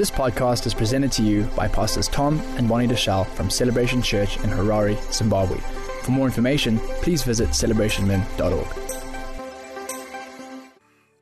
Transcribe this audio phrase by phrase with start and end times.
[0.00, 4.38] This podcast is presented to you by Pastors Tom and Bonnie Deshazo from Celebration Church
[4.38, 5.58] in Harare, Zimbabwe.
[6.04, 8.66] For more information, please visit celebrationmen.org.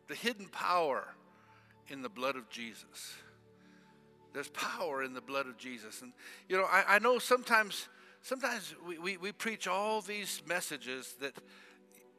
[0.06, 1.08] The hidden power
[1.88, 3.16] in the blood of Jesus.
[4.32, 6.00] There's power in the blood of Jesus.
[6.00, 6.12] And,
[6.48, 7.88] you know, I, I know sometimes,
[8.22, 11.32] sometimes we, we, we preach all these messages that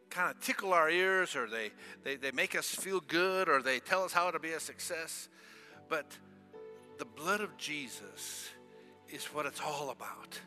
[0.09, 1.71] kind of tickle our ears or they,
[2.03, 5.29] they, they make us feel good or they tell us how to be a success.
[5.87, 6.17] But
[6.99, 8.49] the blood of Jesus
[9.09, 10.39] is what it's all about.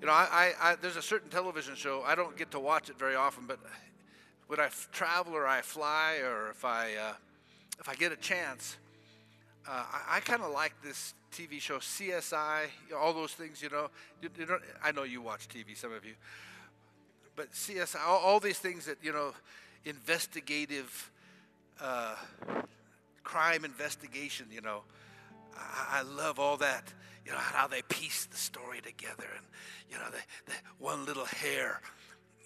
[0.00, 2.90] You know, I, I, I, there's a certain television show, I don't get to watch
[2.90, 3.60] it very often, but
[4.48, 7.12] when I travel or I fly or if I, uh,
[7.78, 8.76] if I get a chance,
[9.66, 13.90] uh, I, I kind of like this TV show, CSI, all those things, you know.
[14.20, 14.58] You, you.
[14.82, 16.14] I know you watch TV, some of you.
[17.36, 19.32] But CSI, all, all these things that, you know,
[19.84, 21.10] investigative,
[21.80, 22.16] uh,
[23.22, 24.82] crime investigation, you know.
[25.56, 26.92] I, I, love all that,
[27.24, 29.46] you know, how they piece the story together and,
[29.90, 31.80] you know, the, the one little hair,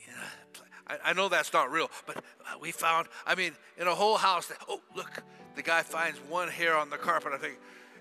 [0.06, 0.65] you know.
[0.87, 4.17] I, I know that's not real, but uh, we found, I mean, in a whole
[4.17, 5.23] house, oh, look,
[5.55, 7.59] the guy finds one hair on the carpet, I think,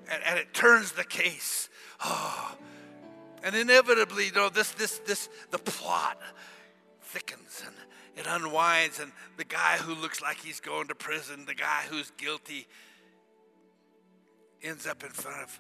[0.10, 1.70] and, and it turns the case.
[2.04, 2.56] Oh.
[3.44, 6.18] And inevitably, you know, this, this, this, the plot
[7.02, 7.76] thickens and
[8.18, 12.12] it unwinds, and the guy who looks like he's going to prison, the guy who's
[12.18, 12.68] guilty,
[14.62, 15.60] ends up in front of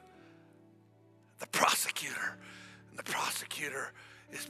[1.39, 2.37] the prosecutor.
[2.89, 3.93] And the prosecutor
[4.31, 4.49] is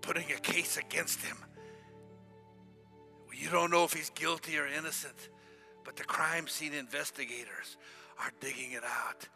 [0.00, 1.36] putting a case against him.
[3.34, 5.28] You don't know if he's guilty or innocent.
[5.84, 7.76] But the crime scene investigators
[8.18, 9.28] are digging it out.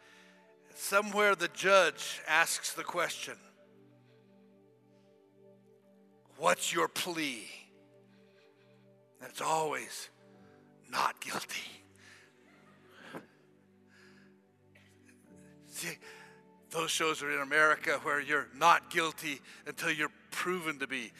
[0.75, 3.35] Somewhere the judge asks the question
[6.37, 7.47] What's your plea?
[9.21, 10.09] It's always
[10.89, 11.80] not guilty.
[16.71, 21.11] Those shows are in America where you're not guilty until you're proven to be.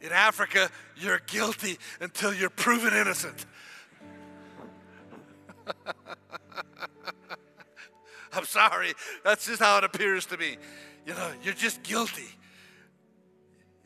[0.00, 3.46] In Africa, you're guilty until you're proven innocent.
[8.32, 8.92] I'm sorry.
[9.24, 10.58] That's just how it appears to me.
[11.06, 12.28] You know, you're just guilty.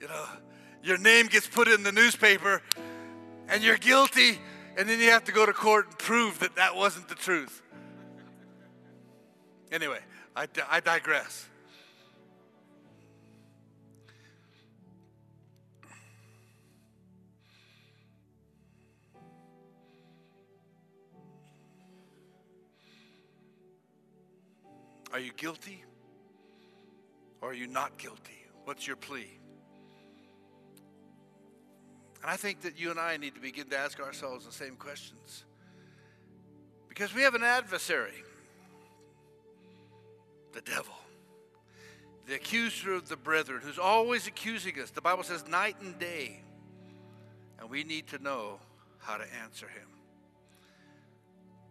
[0.00, 0.24] You know,
[0.82, 2.62] your name gets put in the newspaper
[3.48, 4.38] and you're guilty,
[4.78, 7.62] and then you have to go to court and prove that that wasn't the truth.
[9.70, 9.98] Anyway,
[10.36, 11.46] I, I digress.
[25.12, 25.84] Are you guilty
[27.40, 28.46] or are you not guilty?
[28.64, 29.38] What's your plea?
[32.22, 34.76] And I think that you and I need to begin to ask ourselves the same
[34.76, 35.44] questions.
[36.88, 38.22] Because we have an adversary,
[40.52, 40.94] the devil,
[42.26, 44.90] the accuser of the brethren, who's always accusing us.
[44.90, 46.40] The Bible says night and day.
[47.58, 48.58] And we need to know
[48.98, 49.88] how to answer him.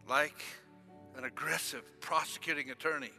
[0.07, 0.41] Like
[1.17, 3.11] an aggressive prosecuting attorney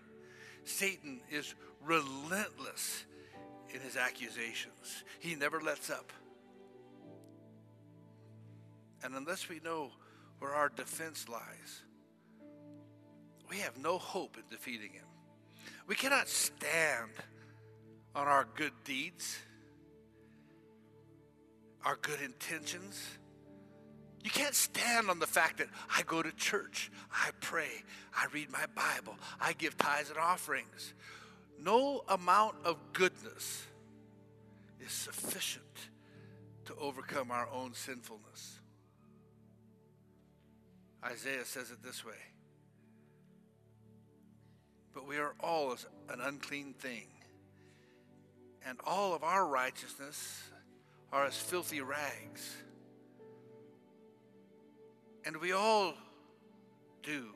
[0.65, 1.55] Satan is
[1.85, 3.05] relentless
[3.73, 6.13] in his accusations, he never lets up.
[9.03, 9.91] And unless we know
[10.41, 11.83] where our defense lies,
[13.49, 15.05] we have no hope in defeating him.
[15.87, 17.11] We cannot stand
[18.15, 19.39] on our good deeds,
[21.85, 23.19] our good intentions
[24.23, 27.83] you can't stand on the fact that I go to church, I pray,
[28.15, 30.95] I read my Bible, I give tithes and offerings.
[31.59, 33.65] No amount of goodness
[34.81, 35.65] is sufficient
[36.67, 38.61] to overcome our own sinfulness.
[41.05, 42.13] Isaiah says it this way
[44.95, 47.07] But we are all as an unclean thing,
[48.67, 50.43] and all of our righteousness
[51.13, 52.57] are as filthy rags.
[55.25, 55.95] And we all
[57.03, 57.27] do.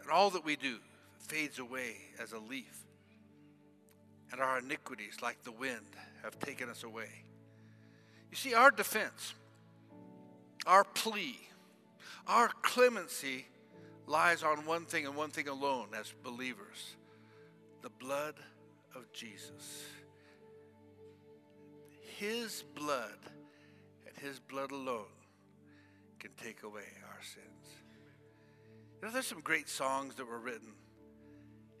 [0.00, 0.76] And all that we do
[1.18, 2.84] fades away as a leaf.
[4.32, 7.24] And our iniquities, like the wind, have taken us away.
[8.30, 9.34] You see, our defense,
[10.66, 11.36] our plea,
[12.28, 13.46] our clemency
[14.10, 16.96] lies on one thing and one thing alone as believers
[17.80, 18.34] the blood
[18.94, 19.84] of Jesus.
[22.18, 23.16] His blood
[24.06, 25.06] and his blood alone
[26.18, 27.74] can take away our sins.
[29.00, 30.72] You know, there's some great songs that were written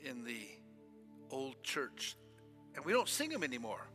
[0.00, 0.40] in the
[1.30, 2.16] old church,
[2.76, 3.88] and we don't sing them anymore.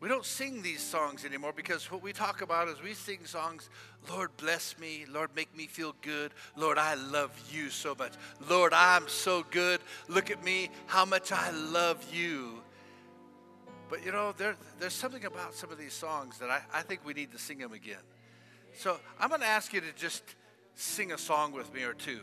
[0.00, 3.68] We don't sing these songs anymore because what we talk about is we sing songs,
[4.08, 5.04] Lord, bless me.
[5.06, 6.32] Lord, make me feel good.
[6.56, 8.14] Lord, I love you so much.
[8.48, 9.80] Lord, I'm so good.
[10.08, 12.62] Look at me, how much I love you.
[13.90, 17.04] But you know, there, there's something about some of these songs that I, I think
[17.04, 18.02] we need to sing them again.
[18.72, 20.22] So I'm going to ask you to just
[20.76, 22.20] sing a song with me or two.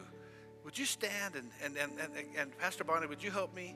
[0.65, 3.75] Would you stand and, and, and, and, and Pastor Bonnie, would you help me?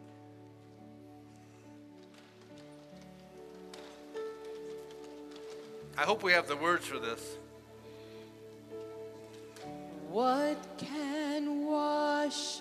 [5.97, 7.37] I hope we have the words for this.
[10.09, 12.60] What can wash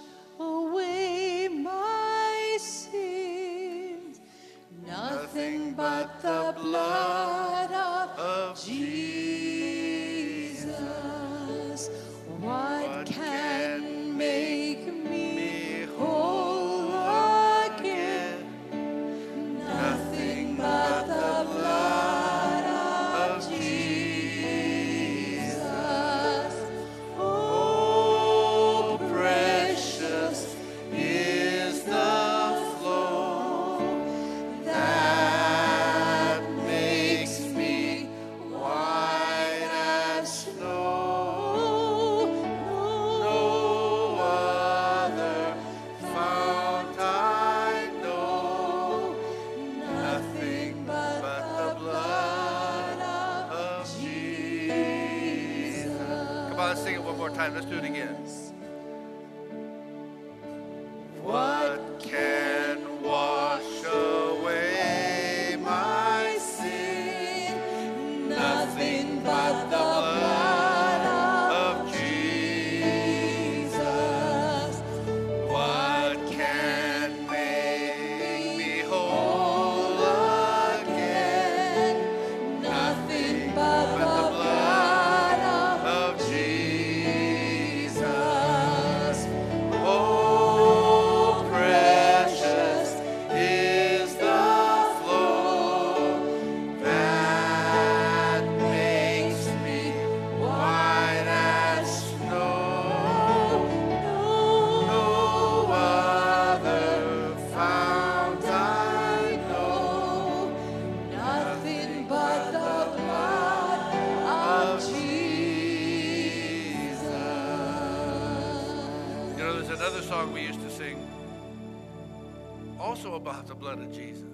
[123.21, 124.25] about the blood of Jesus.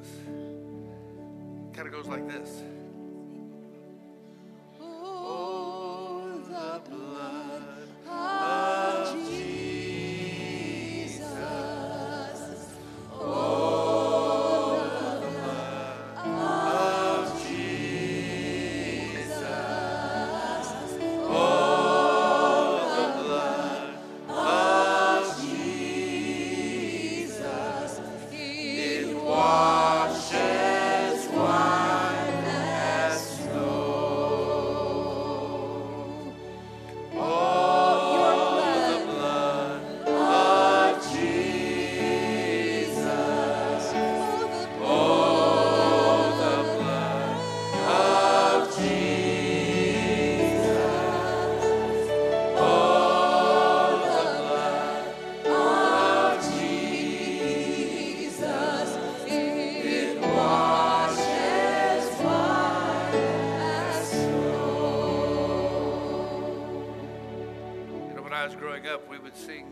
[69.37, 69.67] Sing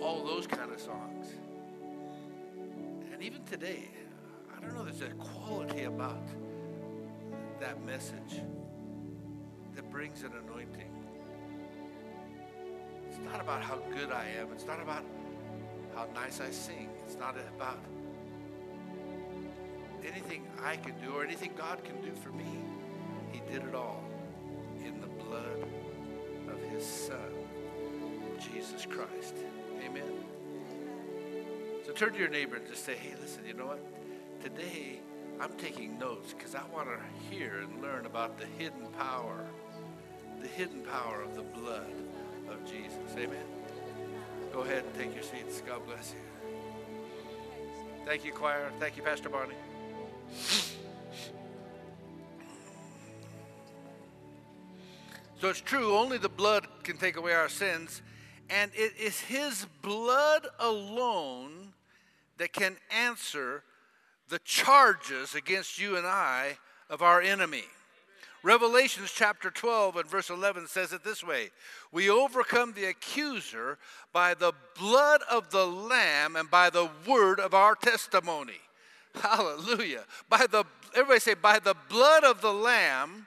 [0.00, 1.26] all those kind of songs.
[3.12, 3.88] And even today,
[4.56, 6.22] I don't know, there's a quality about
[7.60, 8.40] that message
[9.74, 10.90] that brings an anointing.
[13.08, 14.52] It's not about how good I am.
[14.52, 15.04] It's not about
[15.94, 16.90] how nice I sing.
[17.06, 17.78] It's not about
[20.06, 22.58] anything I can do or anything God can do for me.
[23.32, 24.04] He did it all
[24.84, 25.64] in the blood
[26.50, 27.18] of his son,
[28.52, 29.34] Jesus Christ.
[29.84, 30.24] Amen.
[31.86, 33.84] So turn to your neighbor and just say, hey, listen, you know what?
[34.42, 35.00] Today,
[35.40, 39.44] I'm taking notes because I want to hear and learn about the hidden power,
[40.40, 41.92] the hidden power of the blood
[42.48, 43.16] of Jesus.
[43.16, 43.44] Amen.
[44.52, 45.62] Go ahead and take your seats.
[45.66, 46.20] God bless you.
[48.06, 48.70] Thank you, choir.
[48.78, 49.54] Thank you, Pastor Bonnie.
[55.40, 58.00] So it's true, only the blood can take away our sins,
[58.50, 61.72] and it is His blood alone
[62.38, 63.62] that can answer
[64.28, 66.58] the charges against you and I
[66.90, 67.64] of our enemy.
[68.42, 71.50] Revelations chapter 12 and verse 11 says it this way
[71.92, 73.78] We overcome the accuser
[74.12, 78.60] by the blood of the Lamb and by the word of our testimony.
[79.14, 80.04] Hallelujah.
[80.28, 83.26] By the, everybody say, by the blood of the Lamb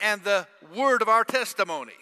[0.00, 1.92] and the word of our testimony.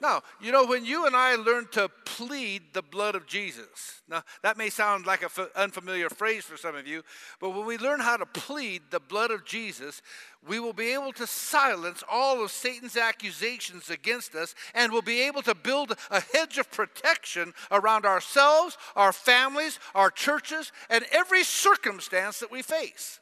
[0.00, 4.22] Now, you know, when you and I learn to plead the blood of Jesus, now
[4.42, 7.02] that may sound like an unfamiliar phrase for some of you,
[7.38, 10.00] but when we learn how to plead the blood of Jesus,
[10.46, 15.20] we will be able to silence all of Satan's accusations against us and we'll be
[15.20, 21.44] able to build a hedge of protection around ourselves, our families, our churches, and every
[21.44, 23.20] circumstance that we face.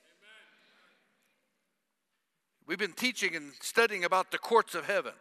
[2.69, 5.15] We've been teaching and studying about the courts of heaven.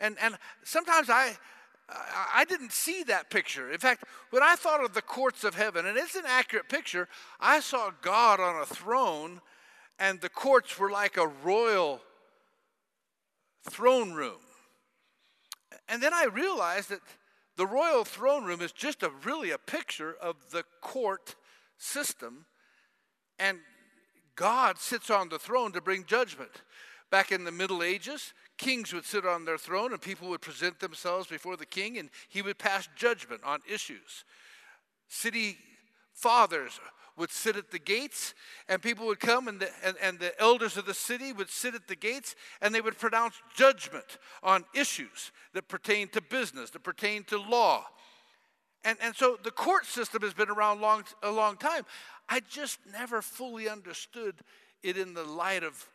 [0.00, 1.36] And, and sometimes I,
[2.34, 3.70] I didn't see that picture.
[3.70, 7.08] In fact, when I thought of the courts of heaven, and it's an accurate picture,
[7.40, 9.40] I saw God on a throne,
[9.98, 12.00] and the courts were like a royal
[13.68, 14.40] throne room.
[15.88, 17.00] And then I realized that
[17.56, 21.34] the royal throne room is just a really a picture of the court
[21.76, 22.46] system,
[23.38, 23.58] and
[24.36, 26.62] God sits on the throne to bring judgment.
[27.10, 30.80] Back in the Middle Ages, kings would sit on their throne and people would present
[30.80, 34.24] themselves before the king and he would pass judgment on issues.
[35.08, 35.56] City
[36.12, 36.80] fathers
[37.16, 38.34] would sit at the gates
[38.68, 41.74] and people would come and the, and, and the elders of the city would sit
[41.74, 46.82] at the gates and they would pronounce judgment on issues that pertain to business, that
[46.82, 47.84] pertain to law.
[48.84, 51.84] And, and so the court system has been around long, a long time.
[52.28, 54.36] I just never fully understood
[54.82, 55.88] it in the light of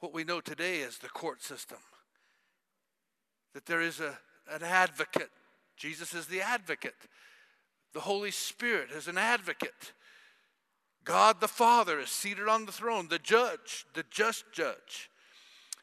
[0.00, 1.78] what we know today as the court system.
[3.54, 4.18] That there is a,
[4.50, 5.30] an advocate.
[5.76, 6.94] Jesus is the advocate.
[7.94, 9.92] The Holy Spirit is an advocate.
[11.04, 15.10] God the Father is seated on the throne, the judge, the just judge.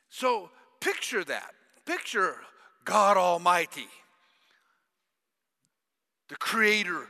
[0.09, 1.51] So picture that.
[1.85, 2.35] Picture
[2.83, 3.87] God Almighty,
[6.29, 7.07] the creator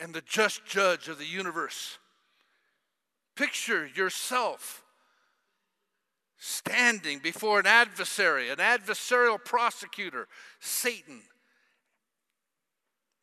[0.00, 1.98] and the just judge of the universe.
[3.36, 4.82] Picture yourself
[6.38, 10.28] standing before an adversary, an adversarial prosecutor,
[10.60, 11.22] Satan,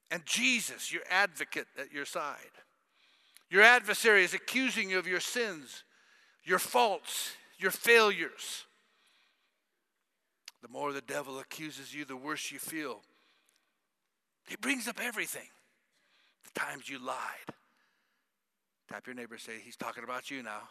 [0.10, 2.38] and Jesus, your advocate at your side.
[3.50, 5.84] Your adversary is accusing you of your sins,
[6.44, 8.66] your faults, your failures.
[10.62, 13.02] The more the devil accuses you, the worse you feel.
[14.48, 15.50] He brings up everything.
[16.46, 17.18] The times you lied.
[18.90, 20.62] Tap your neighbor say, He's talking about you now.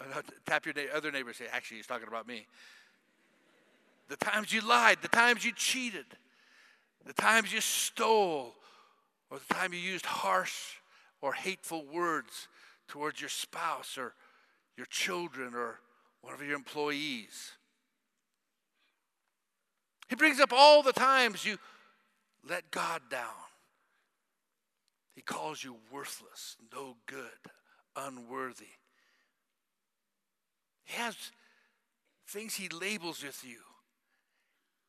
[0.46, 2.46] Tap your other neighbor say, actually, he's talking about me.
[4.08, 6.06] The times you lied, the times you cheated,
[7.06, 8.54] the times you stole,
[9.30, 10.76] or the time you used harsh
[11.20, 12.48] or hateful words
[12.86, 14.14] towards your spouse or
[14.76, 15.80] your children or
[16.20, 17.52] one of your employees.
[20.08, 21.58] He brings up all the times you
[22.46, 23.30] let God down.
[25.14, 27.30] He calls you worthless, no good,
[27.96, 28.66] unworthy.
[30.84, 31.16] He has
[32.26, 33.58] things he labels with you.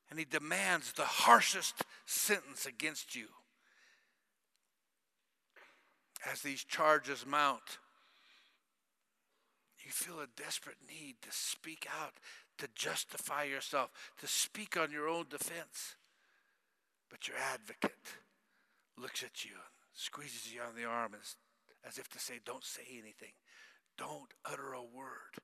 [0.10, 3.28] And he demands the harshest sentence against you.
[6.32, 7.80] As these charges mount,
[9.84, 12.14] you feel a desperate need to speak out,
[12.58, 15.96] to justify yourself, to speak on your own defense.
[17.10, 17.92] But your advocate
[18.98, 21.36] looks at you and squeezes you on the arm as,
[21.88, 23.34] as if to say, Don't say anything.
[23.98, 25.38] Don't utter a word.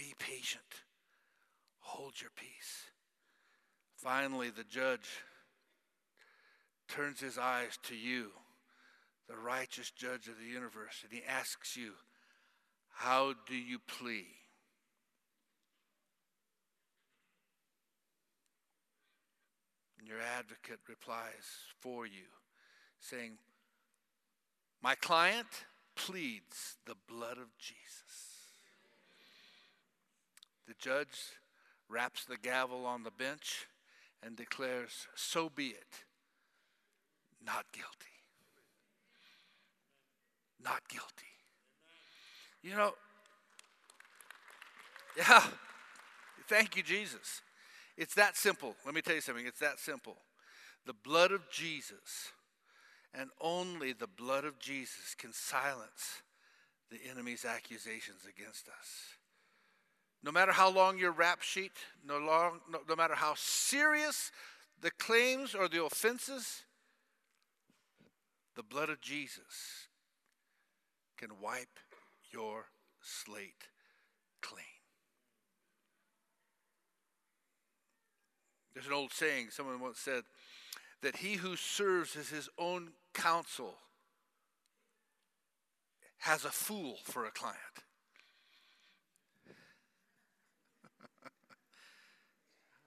[0.00, 0.64] Be patient.
[1.80, 2.86] Hold your peace.
[3.98, 5.06] Finally, the judge
[6.88, 8.30] turns his eyes to you,
[9.28, 11.92] the righteous judge of the universe, and he asks you,
[12.88, 14.24] How do you plea?
[19.98, 21.44] And your advocate replies
[21.78, 22.32] for you,
[23.00, 23.32] saying,
[24.82, 28.29] My client pleads the blood of Jesus.
[30.70, 31.18] The judge
[31.88, 33.66] raps the gavel on the bench
[34.22, 36.04] and declares, So be it.
[37.44, 37.88] Not guilty.
[40.62, 41.26] Not guilty.
[42.62, 42.92] You know,
[45.16, 45.42] yeah,
[46.46, 47.42] thank you, Jesus.
[47.96, 48.76] It's that simple.
[48.86, 49.46] Let me tell you something.
[49.46, 50.18] It's that simple.
[50.86, 52.30] The blood of Jesus,
[53.12, 56.22] and only the blood of Jesus, can silence
[56.92, 59.16] the enemy's accusations against us.
[60.22, 61.72] No matter how long your rap sheet,
[62.06, 64.30] no, long, no, no matter how serious
[64.80, 66.64] the claims or the offenses,
[68.56, 69.88] The blood of Jesus
[71.16, 71.78] can wipe
[72.30, 72.66] your
[73.00, 73.68] slate
[74.42, 74.64] clean.
[78.74, 80.24] There's an old saying, someone once said,
[81.02, 83.76] that he who serves as his own counsel
[86.18, 87.56] has a fool for a client.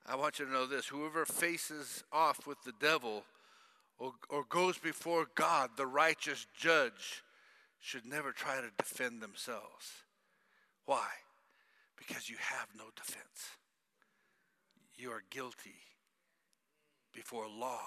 [0.06, 3.24] I want you to know this whoever faces off with the devil
[4.00, 7.24] or, or goes before God, the righteous judge,
[7.80, 9.92] should never try to defend themselves.
[10.86, 11.08] Why?
[11.98, 13.58] Because you have no defense.
[14.96, 15.76] You are guilty
[17.14, 17.86] before law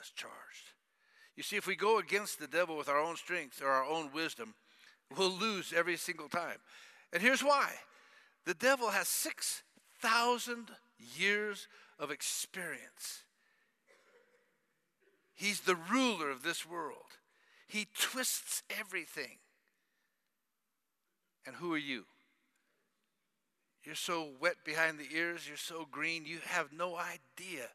[0.00, 0.72] as charged.
[1.36, 4.10] You see, if we go against the devil with our own strength or our own
[4.12, 4.54] wisdom,
[5.16, 6.58] we'll lose every single time.
[7.12, 7.70] And here's why
[8.44, 13.22] the devil has 6,000 years of experience.
[15.34, 17.18] He's the ruler of this world.
[17.66, 19.38] He twists everything.
[21.46, 22.04] And who are you?
[23.84, 27.66] You're so wet behind the ears, you're so green, you have no idea.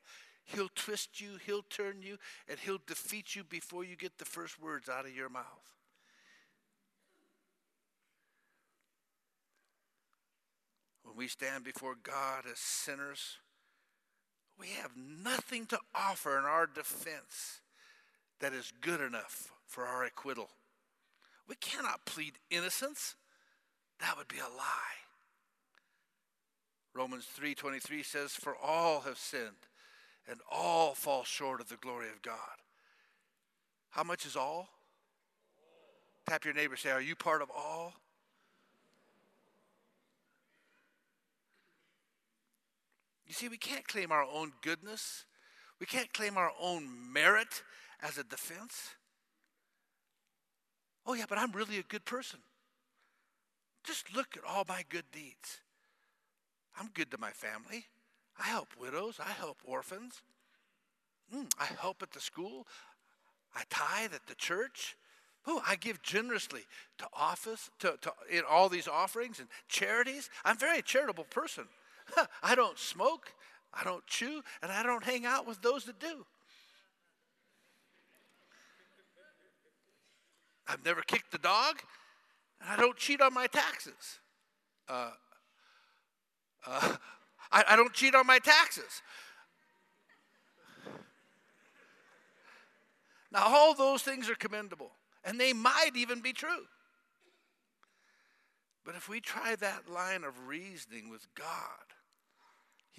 [0.43, 4.59] He'll twist you, he'll turn you, and he'll defeat you before you get the first
[4.59, 5.78] words out of your mouth.
[11.19, 13.39] We stand before God as sinners,
[14.57, 17.59] we have nothing to offer in our defense
[18.39, 20.49] that is good enough for our acquittal.
[21.45, 23.15] We cannot plead innocence.
[23.99, 24.95] That would be a lie.
[26.93, 29.67] Romans 3:23 says for all have sinned
[30.25, 32.61] and all fall short of the glory of God.
[33.89, 34.69] How much is all?
[36.29, 37.95] Tap your neighbor say, Are you part of all?
[43.29, 45.25] You see, we can't claim our own goodness.
[45.79, 47.61] We can't claim our own merit
[48.01, 48.95] as a defense.
[51.05, 52.39] Oh, yeah, but I'm really a good person.
[53.83, 55.61] Just look at all my good deeds.
[56.77, 57.85] I'm good to my family.
[58.39, 59.19] I help widows.
[59.19, 60.23] I help orphans.
[61.33, 62.65] Mm, I help at the school.
[63.55, 64.97] I tithe at the church.
[65.45, 66.61] Oh, I give generously
[66.97, 70.31] to office, to, to in all these offerings and charities.
[70.43, 71.65] I'm a very charitable person.
[72.43, 73.33] I don't smoke,
[73.73, 76.25] I don't chew, and I don't hang out with those that do.
[80.67, 81.81] I've never kicked the dog,
[82.61, 84.19] and I don't cheat on my taxes.
[84.87, 85.11] Uh,
[86.67, 86.95] uh,
[87.51, 89.01] I, I don't cheat on my taxes.
[93.31, 94.91] Now, all those things are commendable,
[95.23, 96.65] and they might even be true.
[98.85, 101.45] But if we try that line of reasoning with God,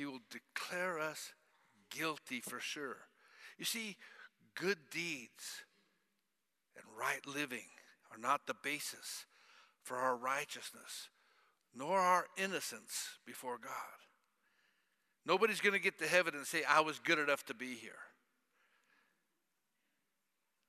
[0.00, 1.34] He will declare us
[1.90, 2.96] guilty for sure.
[3.58, 3.98] You see,
[4.54, 5.62] good deeds
[6.74, 7.66] and right living
[8.10, 9.26] are not the basis
[9.82, 11.10] for our righteousness,
[11.76, 13.72] nor our innocence before God.
[15.26, 17.92] Nobody's going to get to heaven and say, I was good enough to be here.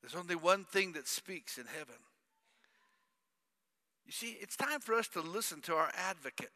[0.01, 1.95] There's only one thing that speaks in heaven.
[4.05, 6.51] You see, it's time for us to listen to our advocate.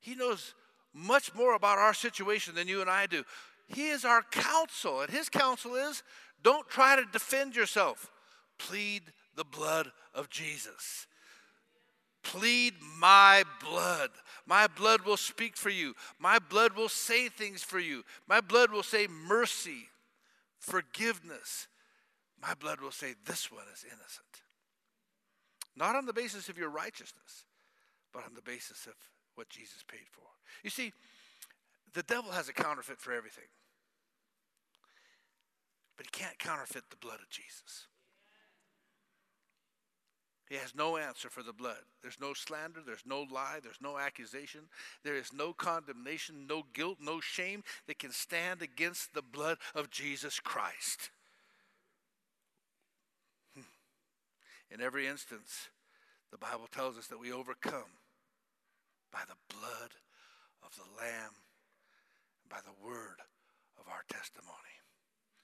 [0.00, 0.54] He knows
[0.94, 3.24] much more about our situation than you and I do.
[3.66, 6.02] He is our counsel, and his counsel is
[6.42, 8.10] don't try to defend yourself.
[8.58, 9.02] Plead
[9.36, 11.06] the blood of Jesus.
[12.22, 14.10] Plead my blood.
[14.46, 15.94] My blood will speak for you.
[16.18, 18.04] My blood will say things for you.
[18.26, 19.88] My blood will say mercy,
[20.58, 21.68] forgiveness.
[22.40, 24.42] My blood will say this one is innocent.
[25.76, 27.44] Not on the basis of your righteousness,
[28.12, 28.94] but on the basis of
[29.34, 30.26] what Jesus paid for.
[30.62, 30.92] You see,
[31.94, 33.48] the devil has a counterfeit for everything,
[35.96, 37.86] but he can't counterfeit the blood of Jesus.
[40.48, 41.82] He has no answer for the blood.
[42.00, 44.62] There's no slander, there's no lie, there's no accusation,
[45.04, 49.90] there is no condemnation, no guilt, no shame that can stand against the blood of
[49.90, 51.10] Jesus Christ.
[53.54, 53.62] Hmm.
[54.70, 55.68] In every instance,
[56.30, 57.98] the Bible tells us that we overcome
[59.12, 59.90] by the blood
[60.62, 61.32] of the Lamb,
[62.48, 63.20] by the word
[63.78, 64.78] of our testimony.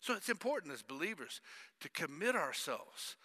[0.00, 1.40] So it's important as believers
[1.80, 3.16] to commit ourselves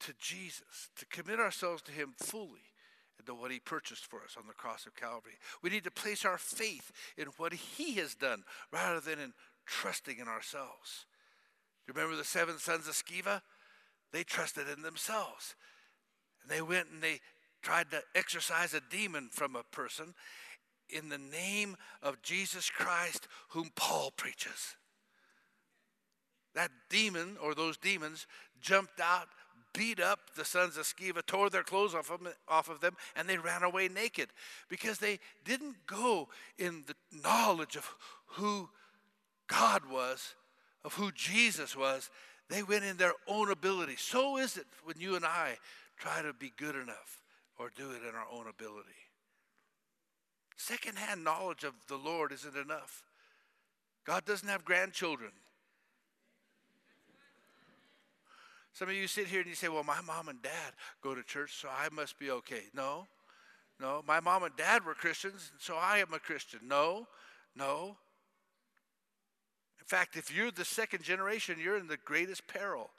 [0.00, 2.72] to Jesus, to commit ourselves to Him fully
[3.18, 5.38] and to what He purchased for us on the cross of Calvary.
[5.62, 9.32] We need to place our faith in what He has done rather than in
[9.64, 11.06] trusting in ourselves.
[11.88, 13.42] Remember the seven sons of Sceva?
[14.12, 15.54] They trusted in themselves.
[16.42, 17.20] And they went and they
[17.62, 20.14] tried to exorcise a demon from a person
[20.90, 24.76] in the name of Jesus Christ, whom Paul preaches.
[26.54, 28.26] that demon or those demons
[28.62, 29.28] jumped out,
[29.74, 32.96] beat up the sons of Sceva, tore their clothes off of, them, off of them,
[33.14, 34.30] and they ran away naked
[34.70, 37.94] because they didn't go in the knowledge of
[38.24, 38.70] who
[39.48, 40.34] God was,
[40.82, 42.08] of who Jesus was.
[42.48, 43.96] They went in their own ability.
[43.98, 45.58] So is it when you and I
[45.98, 47.20] try to be good enough
[47.58, 49.05] or do it in our own ability.
[50.56, 53.02] Secondhand knowledge of the Lord isn't enough.
[54.04, 55.32] God doesn't have grandchildren.
[58.72, 61.22] Some of you sit here and you say, Well, my mom and dad go to
[61.22, 62.64] church, so I must be okay.
[62.74, 63.06] No,
[63.80, 64.02] no.
[64.06, 66.60] My mom and dad were Christians, so I am a Christian.
[66.66, 67.06] No,
[67.54, 67.96] no.
[69.80, 72.90] In fact, if you're the second generation, you're in the greatest peril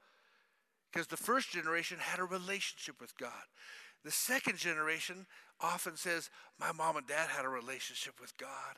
[0.91, 3.31] because the first generation had a relationship with God.
[4.03, 5.25] The second generation
[5.61, 8.77] often says, My mom and dad had a relationship with God.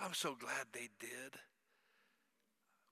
[0.00, 1.34] I'm so glad they did.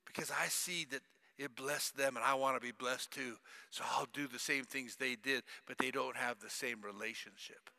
[0.07, 1.03] Because I see that
[1.39, 3.35] it blessed them and I want to be blessed too.
[3.71, 7.71] So I'll do the same things they did, but they don't have the same relationship.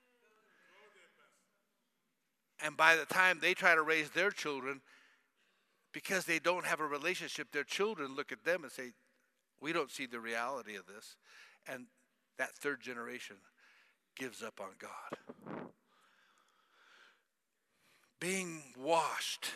[2.64, 4.82] And by the time they try to raise their children,
[5.94, 8.92] because they don't have a relationship, their children look at them and say,
[9.60, 11.16] We don't see the reality of this.
[11.68, 11.86] And
[12.38, 13.38] that third generation
[14.18, 15.70] gives up on God.
[18.20, 19.52] Being washed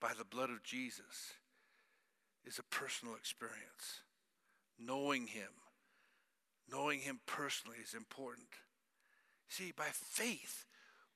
[0.00, 1.34] by the blood of Jesus
[2.44, 4.02] is a personal experience.
[4.78, 5.50] Knowing Him,
[6.70, 8.48] knowing Him personally is important.
[9.48, 10.64] See, by faith,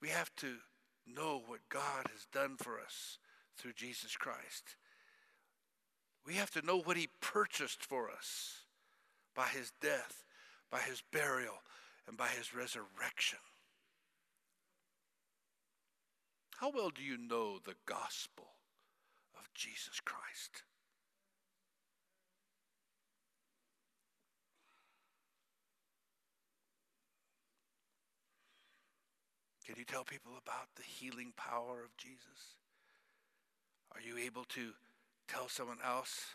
[0.01, 0.57] we have to
[1.07, 3.19] know what God has done for us
[3.57, 4.77] through Jesus Christ.
[6.27, 8.65] We have to know what He purchased for us
[9.35, 10.25] by His death,
[10.71, 11.63] by His burial,
[12.07, 13.39] and by his resurrection.
[16.59, 18.49] How well do you know the gospel
[19.35, 20.63] of Jesus Christ?
[29.71, 32.59] Can you tell people about the healing power of Jesus?
[33.95, 34.73] Are you able to
[35.29, 36.35] tell someone else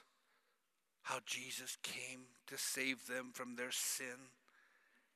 [1.02, 4.32] how Jesus came to save them from their sin?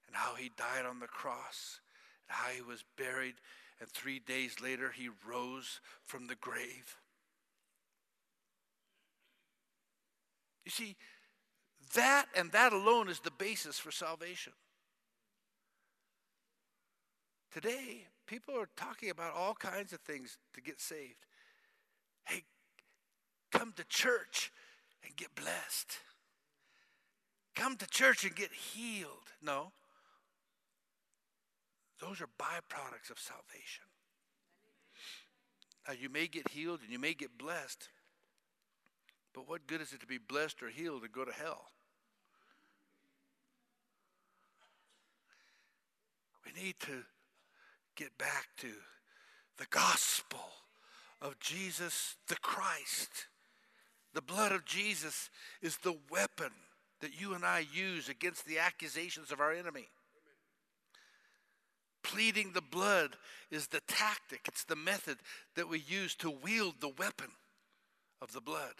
[0.09, 1.79] And how he died on the cross,
[2.27, 3.35] and how he was buried,
[3.79, 6.97] and three days later he rose from the grave.
[10.65, 10.95] You see,
[11.93, 14.53] that and that alone is the basis for salvation.
[17.53, 21.27] Today, people are talking about all kinds of things to get saved.
[22.25, 22.43] Hey,
[23.51, 24.51] come to church
[25.03, 25.97] and get blessed.
[27.55, 29.33] Come to church and get healed.
[29.43, 29.71] No.
[31.99, 33.85] Those are byproducts of salvation.
[35.87, 37.89] Now, you may get healed and you may get blessed,
[39.33, 41.71] but what good is it to be blessed or healed and go to hell?
[46.45, 47.03] We need to
[47.95, 48.69] get back to
[49.57, 50.39] the gospel
[51.21, 53.27] of Jesus the Christ.
[54.13, 55.29] The blood of Jesus
[55.61, 56.51] is the weapon
[57.01, 59.89] that you and I use against the accusations of our enemy.
[62.03, 63.15] Pleading the blood
[63.51, 65.17] is the tactic, it's the method
[65.55, 67.29] that we use to wield the weapon
[68.21, 68.75] of the blood.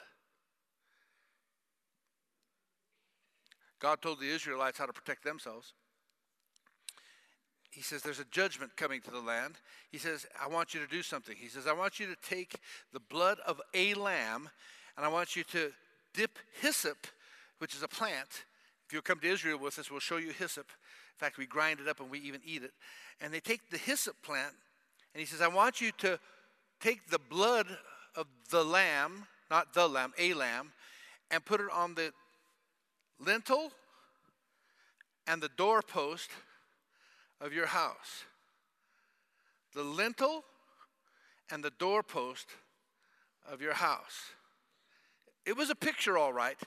[3.80, 5.74] God told the Israelites how to protect themselves.
[7.72, 9.56] He says, There's a judgment coming to the land.
[9.92, 11.36] He says, I want you to do something.
[11.38, 12.56] He says, I want you to take
[12.94, 14.50] the blood of a lamb
[14.98, 15.72] and I want you to
[16.14, 17.08] dip hyssop,
[17.60, 18.46] which is a plant.
[18.86, 20.68] If you'll come to Israel with us, we'll show you hyssop.
[21.20, 22.72] Fact, we grind it up and we even eat it
[23.22, 24.54] and they take the hyssop plant,
[25.14, 26.20] and he says, I want you to
[26.80, 27.68] take the blood
[28.16, 30.72] of the lamb, not the lamb, a lamb,
[31.32, 32.14] and put it on the
[33.20, 33.72] lintel
[35.28, 36.30] and the doorpost
[37.42, 38.24] of your house.
[39.76, 40.44] The lintel
[41.52, 42.48] and the doorpost
[43.52, 44.32] of your house.
[45.46, 46.58] It was a picture, all right.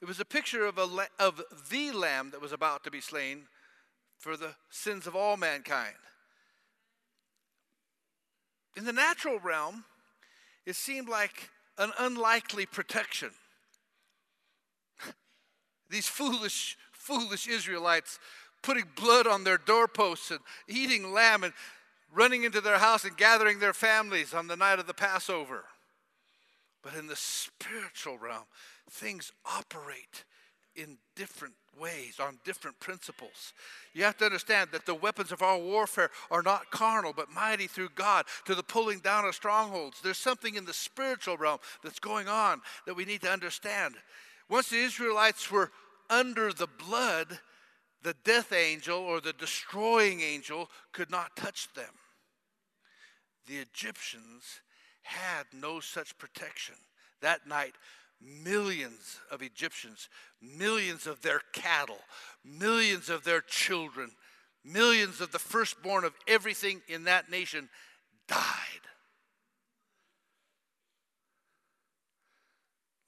[0.00, 0.88] It was a picture of, a,
[1.18, 1.40] of
[1.70, 3.44] the lamb that was about to be slain
[4.18, 5.94] for the sins of all mankind.
[8.76, 9.84] In the natural realm,
[10.66, 13.30] it seemed like an unlikely protection.
[15.90, 18.18] These foolish, foolish Israelites
[18.62, 21.52] putting blood on their doorposts and eating lamb and
[22.12, 25.64] running into their house and gathering their families on the night of the Passover.
[26.82, 28.44] But in the spiritual realm,
[28.90, 30.24] things operate
[30.74, 33.52] in different ways, on different principles.
[33.92, 37.66] You have to understand that the weapons of our warfare are not carnal, but mighty
[37.66, 40.00] through God to the pulling down of strongholds.
[40.00, 43.94] There's something in the spiritual realm that's going on that we need to understand.
[44.48, 45.70] Once the Israelites were
[46.10, 47.38] under the blood,
[48.02, 51.94] the death angel or the destroying angel could not touch them.
[53.46, 54.60] The Egyptians
[55.02, 56.74] had no such protection.
[57.20, 57.74] That night,
[58.24, 60.08] millions of Egyptians,
[60.40, 61.98] millions of their cattle,
[62.44, 64.10] millions of their children,
[64.64, 67.68] millions of the firstborn of everything in that nation
[68.26, 68.40] died.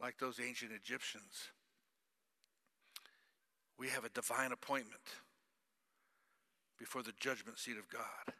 [0.00, 1.50] Like those ancient Egyptians,
[3.78, 5.02] we have a divine appointment
[6.78, 8.34] before the judgment seat of God.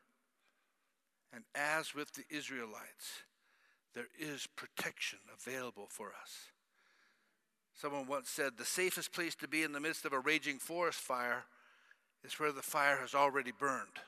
[1.33, 3.25] And as with the Israelites,
[3.95, 6.51] there is protection available for us.
[7.77, 10.99] Someone once said, The safest place to be in the midst of a raging forest
[10.99, 11.45] fire
[12.25, 14.01] is where the fire has already burned.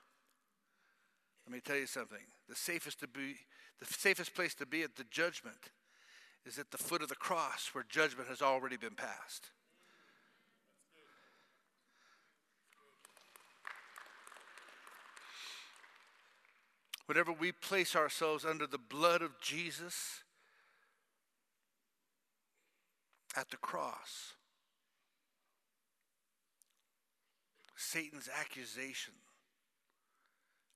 [1.47, 2.25] Let me tell you something.
[2.49, 3.37] The safest to be
[3.79, 5.71] the safest place to be at the judgment
[6.45, 9.51] is at the foot of the cross where judgment has already been passed.
[17.07, 20.23] Whenever we place ourselves under the blood of Jesus
[23.39, 24.35] at the cross,
[27.77, 29.15] Satan's accusation,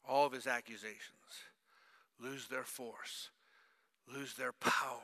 [0.09, 1.03] all of his accusations,
[2.20, 3.31] lose their force,
[4.12, 5.01] lose their power.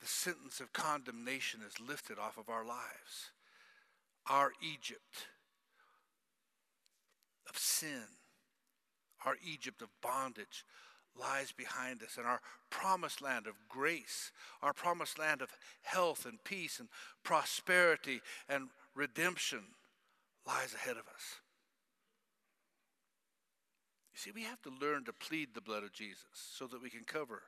[0.00, 3.30] The sentence of condemnation is lifted off of our lives.
[4.28, 5.28] Our Egypt
[7.48, 8.06] of sin
[9.26, 10.64] our Egypt of bondage
[11.18, 15.50] lies behind us, and our promised land of grace, our promised land of
[15.82, 16.88] health and peace and
[17.22, 19.62] prosperity and redemption
[20.46, 21.40] lies ahead of us.
[24.12, 26.90] You see, we have to learn to plead the blood of Jesus so that we
[26.90, 27.42] can cover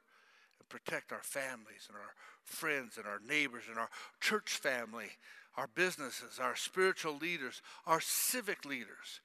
[0.59, 3.89] and protect our families and our friends and our neighbors and our
[4.21, 5.11] church family,
[5.57, 9.21] our businesses, our spiritual leaders, our civic leaders,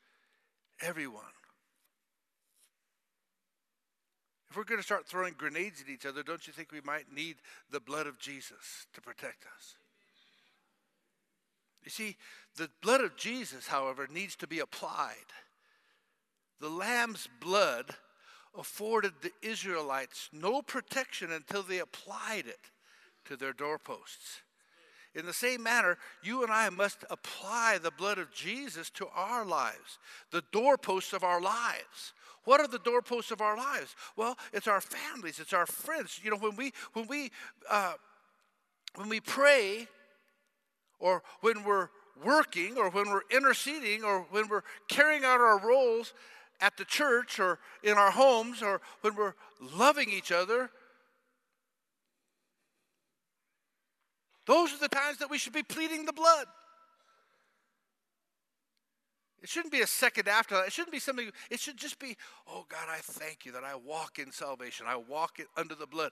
[0.82, 1.24] everyone.
[4.54, 7.12] If we're going to start throwing grenades at each other, don't you think we might
[7.12, 7.38] need
[7.72, 9.78] the blood of Jesus to protect us?
[11.84, 12.18] You see,
[12.56, 15.16] the blood of Jesus, however, needs to be applied.
[16.62, 17.96] The lamb's blood
[18.56, 22.70] afforded the Israelites no protection until they applied it
[23.26, 24.44] to their doorposts.
[25.16, 29.46] In the same manner, you and I must apply the blood of Jesus to our
[29.46, 29.98] lives,
[30.30, 32.14] the doorposts of our lives.
[32.46, 33.96] What are the doorposts of our lives?
[34.16, 36.20] Well, it's our families, it's our friends.
[36.24, 37.32] You know, when we when we
[37.70, 37.94] uh,
[38.96, 39.88] when we pray,
[41.00, 41.90] or when we're
[42.24, 46.14] working, or when we're interceding, or when we're carrying out our roles
[46.62, 49.34] at the church, or in our homes, or when we're
[49.76, 50.70] loving each other.
[54.46, 56.46] Those are the times that we should be pleading the blood.
[59.44, 60.68] It shouldn't be a second after that.
[60.68, 62.16] It shouldn't be something, it should just be,
[62.48, 64.86] oh God, I thank you that I walk in salvation.
[64.88, 66.12] I walk it under the blood.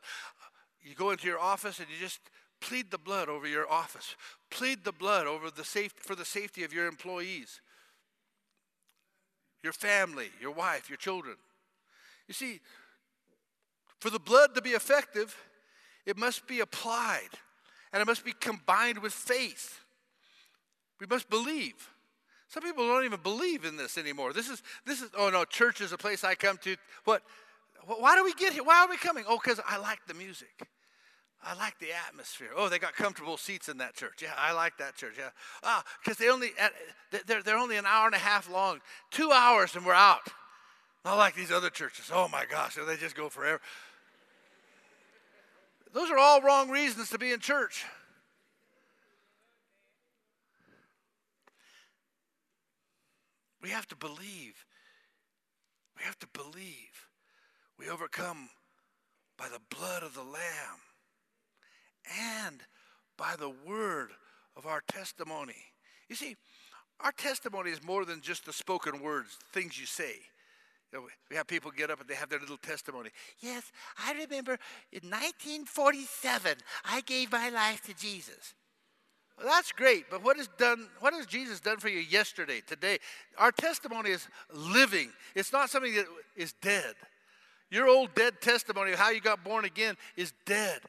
[0.84, 2.20] You go into your office and you just
[2.60, 4.18] plead the blood over your office.
[4.50, 7.62] Plead the blood over the safe, for the safety of your employees,
[9.64, 11.38] your family, your wife, your children.
[12.28, 12.60] You see,
[14.00, 15.38] for the blood to be effective,
[16.06, 17.30] it must be applied
[17.94, 19.86] and it must be combined with faith.
[21.00, 21.91] We must believe.
[22.52, 24.34] Some people don't even believe in this anymore.
[24.34, 26.76] This is this is oh no, church is a place I come to.
[27.06, 27.24] What?
[27.86, 28.64] Why do we get here?
[28.64, 29.24] Why are we coming?
[29.26, 30.68] Oh, because I like the music.
[31.42, 32.50] I like the atmosphere.
[32.54, 34.22] Oh, they got comfortable seats in that church.
[34.22, 35.14] Yeah, I like that church.
[35.18, 35.30] Yeah.
[35.64, 36.50] Ah, because they only
[37.26, 38.82] they're they're only an hour and a half long.
[39.12, 40.28] Two hours and we're out.
[41.06, 42.12] Not like these other churches.
[42.14, 43.62] Oh my gosh, they just go forever.
[45.94, 47.86] Those are all wrong reasons to be in church.
[53.62, 54.66] We have to believe.
[55.98, 57.08] We have to believe.
[57.78, 58.50] We overcome
[59.38, 60.80] by the blood of the Lamb
[62.46, 62.62] and
[63.18, 64.10] by the word
[64.56, 65.56] of our testimony.
[66.10, 66.36] You see,
[67.00, 70.16] our testimony is more than just the spoken words, things you say.
[70.92, 73.10] You know, we have people get up and they have their little testimony.
[73.40, 74.58] Yes, I remember
[74.92, 78.54] in 1947, I gave my life to Jesus.
[79.38, 83.00] Well, that's great, but what has done what has Jesus done for you yesterday, today?
[83.38, 85.12] Our testimony is living.
[85.36, 86.94] It's not something that is dead.
[87.72, 90.82] Your old dead testimony of how you got born again is dead.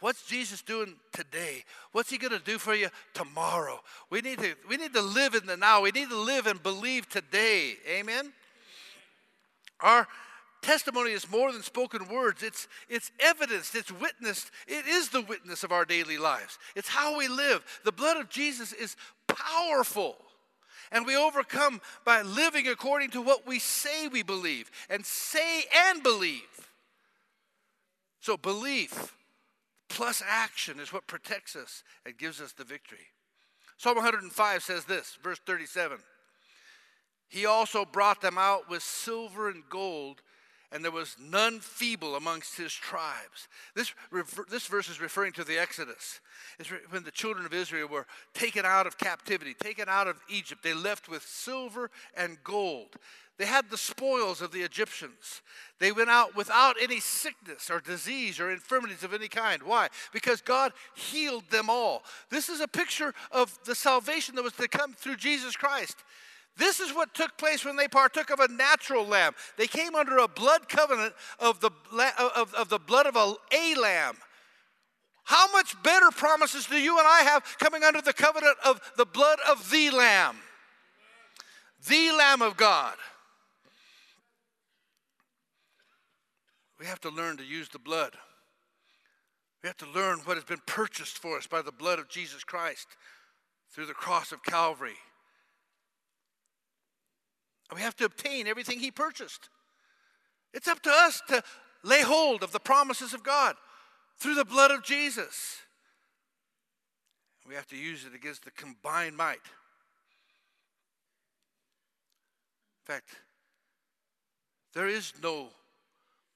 [0.00, 1.64] What's Jesus doing today?
[1.92, 3.80] What's he going to do for you tomorrow?
[4.10, 5.82] We need to we need to live in the now.
[5.82, 7.76] We need to live and believe today.
[7.88, 8.32] Amen.
[9.80, 10.06] Our
[10.64, 12.42] testimony is more than spoken words.
[12.42, 14.50] It's it's evidenced, it's witnessed.
[14.66, 16.58] It is the witness of our daily lives.
[16.74, 17.64] It's how we live.
[17.84, 18.96] The blood of Jesus is
[19.28, 20.16] powerful.
[20.90, 26.02] And we overcome by living according to what we say we believe and say and
[26.02, 26.70] believe.
[28.20, 29.12] So belief
[29.88, 33.06] plus action is what protects us and gives us the victory.
[33.76, 35.98] Psalm 105 says this, verse 37
[37.28, 40.22] He also brought them out with silver and gold,
[40.72, 43.48] and there was none feeble amongst his tribes.
[43.74, 43.92] This,
[44.50, 46.20] this verse is referring to the Exodus.
[46.58, 50.62] It's when the children of Israel were taken out of captivity, taken out of Egypt.
[50.62, 52.96] They left with silver and gold.
[53.36, 55.42] They had the spoils of the Egyptians.
[55.80, 59.62] They went out without any sickness or disease or infirmities of any kind.
[59.64, 59.88] Why?
[60.12, 62.04] Because God healed them all.
[62.30, 66.04] This is a picture of the salvation that was to come through Jesus Christ.
[66.56, 69.32] This is what took place when they partook of a natural lamb.
[69.56, 71.70] They came under a blood covenant of the,
[72.36, 74.16] of, of the blood of a, a lamb.
[75.24, 79.06] How much better promises do you and I have coming under the covenant of the
[79.06, 80.36] blood of the lamb?
[81.88, 82.94] The lamb of God.
[86.78, 88.12] We have to learn to use the blood.
[89.62, 92.44] We have to learn what has been purchased for us by the blood of Jesus
[92.44, 92.86] Christ
[93.72, 94.96] through the cross of Calvary.
[97.72, 99.48] We have to obtain everything He purchased.
[100.52, 101.42] It's up to us to
[101.82, 103.56] lay hold of the promises of God
[104.18, 105.58] through the blood of Jesus.
[107.46, 109.40] We have to use it against the combined might.
[112.86, 113.10] In fact,
[114.74, 115.48] there is no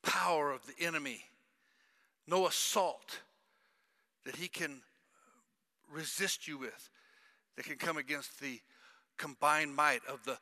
[0.03, 1.25] power of the enemy,
[2.27, 3.21] no assault
[4.25, 4.83] that he can
[5.91, 6.91] resist you with
[7.57, 8.61] that can come against the
[9.17, 10.39] combined might of the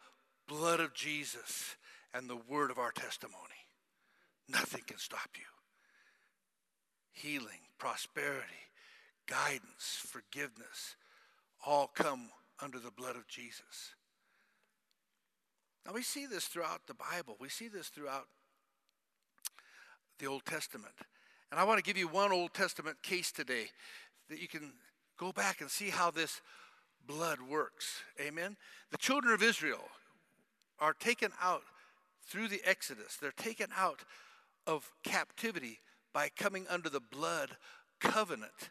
[0.47, 1.77] blood of Jesus
[2.15, 3.35] and the word of our testimony.
[4.49, 5.45] Nothing can stop you.
[7.13, 8.67] Healing, prosperity,
[9.27, 10.97] guidance, forgiveness
[11.65, 12.29] all come
[12.63, 13.95] under the blood of Jesus.
[15.85, 17.37] Now, we see this throughout the Bible.
[17.41, 18.27] We see this throughout
[20.19, 20.95] the Old Testament.
[21.51, 23.67] And I want to give you one Old Testament case today
[24.29, 24.73] that you can
[25.17, 26.41] go back and see how this
[27.07, 28.03] blood works.
[28.21, 28.57] Amen.
[28.91, 29.85] The children of Israel
[30.79, 31.63] are taken out
[32.27, 33.17] through the Exodus.
[33.21, 34.01] They're taken out
[34.67, 35.81] of captivity
[36.13, 37.51] by coming under the blood
[38.01, 38.71] covenant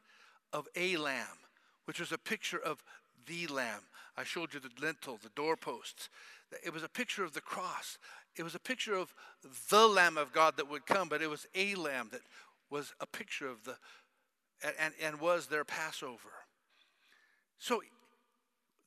[0.51, 1.39] of a lamb,
[1.85, 2.83] which was a picture of
[3.27, 3.81] the lamb.
[4.17, 6.09] I showed you the lintel, the doorposts.
[6.63, 7.97] It was a picture of the cross.
[8.35, 9.13] It was a picture of
[9.69, 12.21] the Lamb of God that would come, but it was a lamb that
[12.69, 13.75] was a picture of the,
[14.63, 16.31] and, and was their Passover.
[17.59, 17.81] So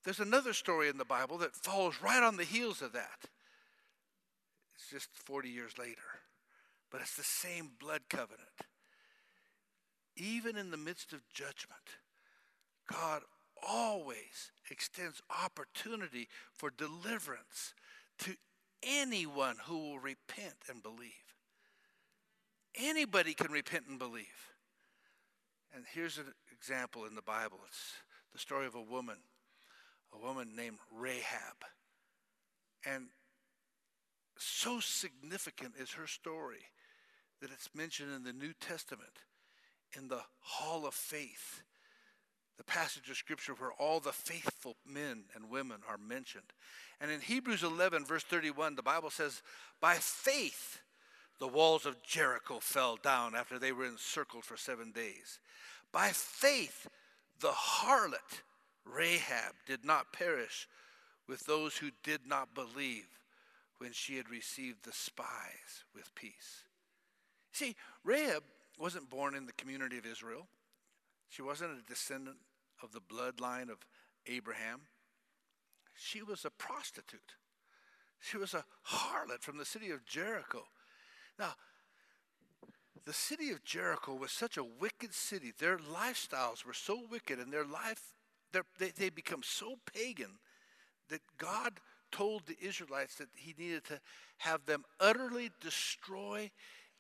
[0.09, 3.29] there's another story in the Bible that follows right on the heels of that.
[4.75, 6.01] It's just 40 years later,
[6.91, 8.49] but it's the same blood covenant.
[10.17, 11.99] Even in the midst of judgment,
[12.91, 13.21] God
[13.63, 17.75] always extends opportunity for deliverance
[18.21, 18.35] to
[18.83, 21.37] anyone who will repent and believe.
[22.75, 24.55] Anybody can repent and believe.
[25.77, 27.93] And here's an example in the Bible it's
[28.33, 29.19] the story of a woman,
[30.15, 31.65] a woman named Rahab.
[32.85, 33.09] And
[34.39, 36.67] so significant is her story
[37.41, 39.25] that it's mentioned in the New Testament
[39.97, 41.63] in the Hall of Faith
[42.59, 46.53] the passage of scripture where all the faithful men and women are mentioned.
[47.01, 49.43] And in Hebrews 11, verse 31, the Bible says,
[49.81, 50.81] By faith,
[51.39, 55.39] the walls of Jericho fell down after they were encircled for seven days.
[55.93, 56.89] By faith,
[57.41, 58.43] the harlot
[58.95, 60.69] Rahab did not perish
[61.29, 63.07] with those who did not believe
[63.79, 66.65] when she had received the spies with peace.
[67.53, 68.43] See, Rahab
[68.79, 70.49] wasn't born in the community of Israel.
[71.29, 72.39] She wasn't a descendant
[72.83, 73.79] of the bloodline of
[74.27, 74.81] Abraham.
[75.97, 77.35] She was a prostitute.
[78.21, 80.65] She was a harlot from the city of Jericho.
[81.39, 81.55] Now,
[83.05, 85.53] the city of Jericho was such a wicked city.
[85.57, 88.15] Their lifestyles were so wicked, and their life,
[88.53, 90.39] they, they become so pagan
[91.09, 91.75] that God
[92.11, 94.01] told the Israelites that He needed to
[94.39, 96.51] have them utterly destroy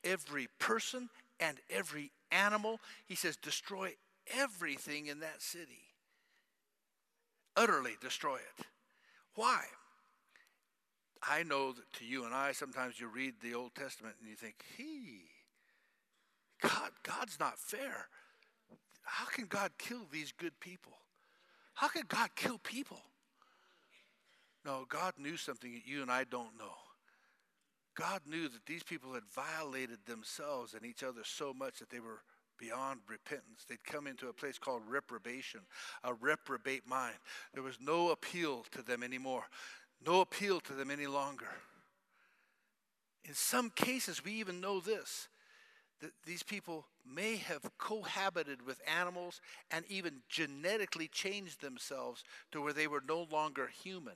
[0.05, 1.09] every person
[1.41, 2.81] and every animal.
[3.07, 3.95] He says, destroy
[4.35, 5.83] everything in that city,
[7.57, 8.67] utterly destroy it.
[9.35, 9.63] Why?
[11.23, 14.37] I know that to you and I, sometimes you read the Old Testament and you
[14.37, 15.23] think, he,
[16.63, 18.09] God, God's not fair.
[19.03, 20.93] how can God kill these good people?
[21.79, 22.99] How could God kill people?
[24.65, 26.75] No, God knew something that you and I don't know.
[27.97, 32.01] God knew that these people had violated themselves and each other so much that they
[32.01, 32.23] were
[32.59, 33.65] beyond repentance.
[33.69, 35.61] They'd come into a place called reprobation,
[36.03, 37.15] a reprobate mind.
[37.55, 39.45] There was no appeal to them anymore,
[40.05, 41.47] no appeal to them any longer.
[43.25, 45.29] In some cases, we even know this
[46.01, 49.41] that these people may have cohabited with animals
[49.71, 52.23] and even genetically changed themselves
[52.53, 54.15] to where they were no longer human.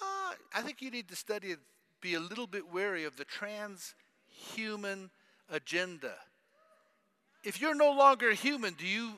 [0.00, 1.54] Uh, I think you need to study
[2.00, 5.10] be a little bit wary of the transhuman
[5.50, 6.14] agenda.
[7.44, 9.12] If you're no longer human, do you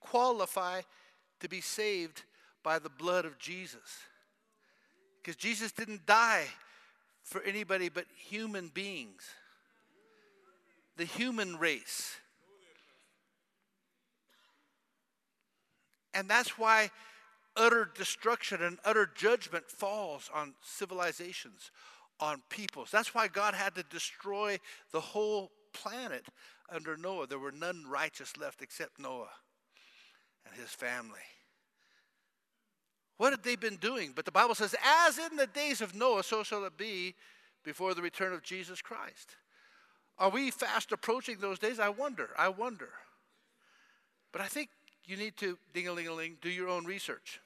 [0.00, 0.82] qualify
[1.40, 2.22] to be saved
[2.62, 3.98] by the blood of Jesus?
[5.22, 6.46] Because Jesus didn't die
[7.22, 9.22] for anybody but human beings,
[10.96, 12.16] the human race.
[16.12, 16.90] And that's why
[17.56, 21.70] utter destruction and utter judgment falls on civilizations,
[22.18, 22.90] on peoples.
[22.90, 24.58] That's why God had to destroy
[24.92, 26.26] the whole planet
[26.68, 27.26] under Noah.
[27.26, 29.30] There were none righteous left except Noah
[30.46, 31.20] and his family.
[33.20, 34.12] What had they been doing?
[34.16, 37.14] But the Bible says, as in the days of Noah, so shall it be
[37.62, 39.36] before the return of Jesus Christ.
[40.18, 41.78] Are we fast approaching those days?
[41.78, 42.30] I wonder.
[42.38, 42.88] I wonder.
[44.32, 44.70] But I think
[45.04, 47.40] you need to, ding a ling a ling, do your own research.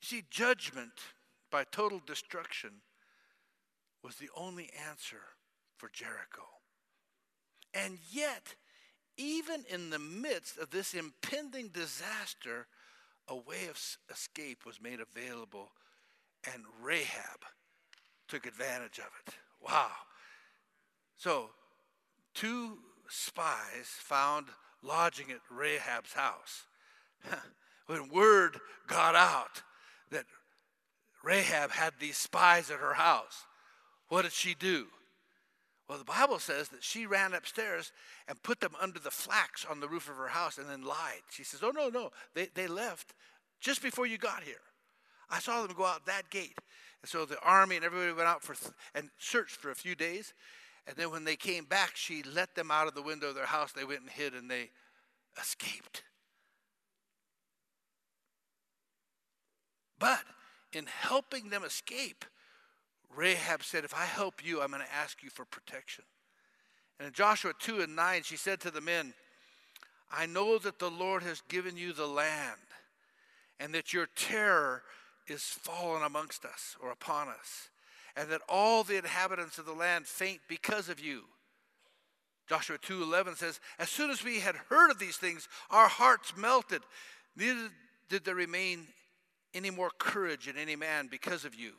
[0.00, 0.94] You see, judgment
[1.50, 2.70] by total destruction
[4.02, 5.20] was the only answer
[5.76, 6.53] for Jericho.
[7.74, 8.54] And yet,
[9.16, 12.66] even in the midst of this impending disaster,
[13.28, 15.70] a way of escape was made available,
[16.52, 17.44] and Rahab
[18.28, 19.34] took advantage of it.
[19.60, 19.90] Wow.
[21.16, 21.50] So,
[22.34, 24.46] two spies found
[24.82, 26.64] lodging at Rahab's house.
[27.86, 29.62] when word got out
[30.10, 30.26] that
[31.22, 33.46] Rahab had these spies at her house,
[34.08, 34.86] what did she do?
[35.88, 37.92] Well, the Bible says that she ran upstairs
[38.26, 41.20] and put them under the flax on the roof of her house and then lied.
[41.30, 43.12] She says, Oh, no, no, they, they left
[43.60, 44.62] just before you got here.
[45.28, 46.58] I saw them go out that gate.
[47.02, 49.94] And so the army and everybody went out for th- and searched for a few
[49.94, 50.32] days.
[50.86, 53.46] And then when they came back, she let them out of the window of their
[53.46, 53.72] house.
[53.72, 54.70] They went and hid and they
[55.40, 56.02] escaped.
[59.98, 60.24] But
[60.72, 62.24] in helping them escape,
[63.16, 66.04] Rahab said, If I help you, I'm going to ask you for protection.
[66.98, 69.14] And in Joshua 2 and 9, she said to the men,
[70.12, 72.60] I know that the Lord has given you the land,
[73.58, 74.82] and that your terror
[75.26, 77.68] is fallen amongst us or upon us,
[78.16, 81.24] and that all the inhabitants of the land faint because of you.
[82.46, 86.84] Joshua 2:11 says, "As soon as we had heard of these things, our hearts melted.
[87.34, 87.72] Neither
[88.08, 88.92] did there remain
[89.54, 91.74] any more courage in any man because of you.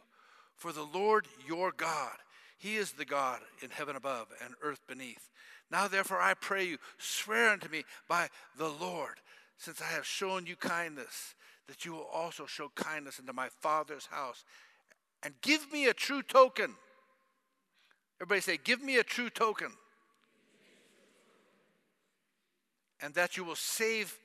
[0.56, 2.16] For the Lord your God,
[2.58, 5.30] He is the God in heaven above and earth beneath.
[5.72, 9.20] Now, therefore, I pray you, swear unto me by the Lord,
[9.58, 11.36] since I have shown you kindness,
[11.68, 14.44] that you will also show kindness unto my Father's house,
[15.24, 16.76] and give me a true token.
[18.22, 19.72] Everybody say, Give me a true token.
[23.02, 24.18] And that you will save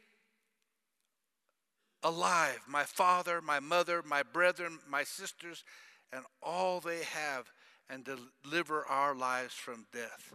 [2.02, 5.64] alive my father, my mother, my brethren, my sisters,
[6.12, 7.50] and all they have,
[7.88, 8.06] and
[8.44, 10.34] deliver our lives from death.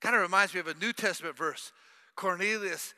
[0.00, 1.72] Kind of reminds me of a New Testament verse.
[2.16, 2.94] Cornelius,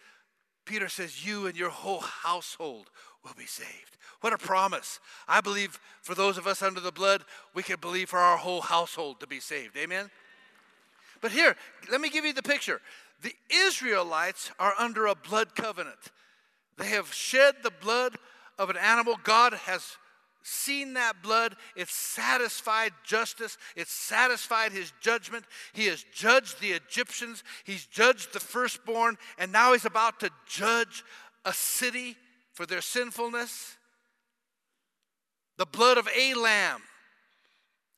[0.65, 2.91] Peter says, You and your whole household
[3.25, 3.97] will be saved.
[4.21, 5.01] What a promise.
[5.27, 7.25] I believe for those of us under the blood,
[7.55, 9.77] we can believe for our whole household to be saved.
[9.77, 10.11] Amen?
[11.21, 11.57] But here,
[11.91, 12.81] let me give you the picture.
[13.23, 15.99] The Israelites are under a blood covenant.
[16.79, 18.17] They have shed the blood
[18.59, 19.17] of an animal.
[19.23, 19.97] God has
[20.43, 21.57] seen that blood.
[21.77, 25.45] It's satisfied justice, it's satisfied his judgment.
[25.73, 31.05] He has judged the Egyptians, he's judged the firstborn, and now he's about to judge
[31.45, 32.17] a city
[32.53, 33.77] for their sinfulness.
[35.57, 36.81] The blood of a lamb.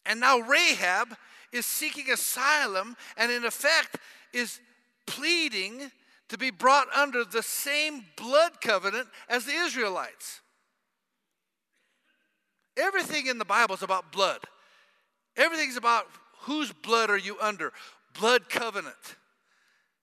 [0.05, 1.17] And now Rahab
[1.53, 3.99] is seeking asylum and, in effect,
[4.33, 4.59] is
[5.07, 5.91] pleading
[6.29, 10.41] to be brought under the same blood covenant as the Israelites.
[12.77, 14.41] Everything in the Bible is about blood.
[15.37, 16.07] Everything's about
[16.41, 17.73] whose blood are you under?
[18.19, 18.97] Blood covenant.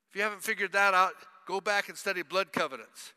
[0.10, 1.14] If you haven't figured that out,
[1.48, 3.14] go back and study blood covenants.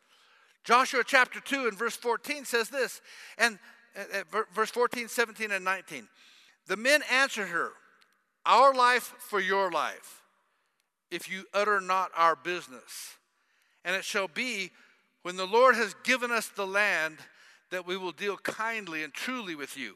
[0.64, 3.00] Joshua chapter 2 and verse 14 says this,
[3.38, 3.58] and
[3.96, 6.08] uh, verse 14, 17, and 19.
[6.66, 7.70] The men answered her,
[8.46, 10.22] Our life for your life,
[11.10, 13.16] if you utter not our business.
[13.84, 14.70] And it shall be,
[15.22, 17.18] when the Lord has given us the land,
[17.72, 19.94] that we will deal kindly and truly with you.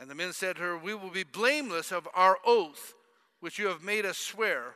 [0.00, 2.94] And the men said to her, We will be blameless of our oath
[3.40, 4.74] which you have made us swear.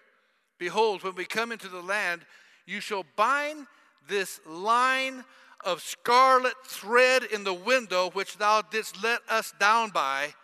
[0.58, 2.22] Behold, when we come into the land,
[2.66, 3.66] you shall bind
[4.06, 5.24] this line
[5.64, 10.34] of scarlet thread in the window which thou didst let us down by.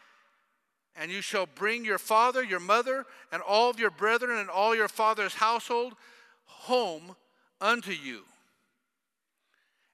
[0.97, 4.75] And you shall bring your father, your mother, and all of your brethren, and all
[4.75, 5.95] your father's household
[6.47, 7.15] home
[7.61, 8.23] unto you.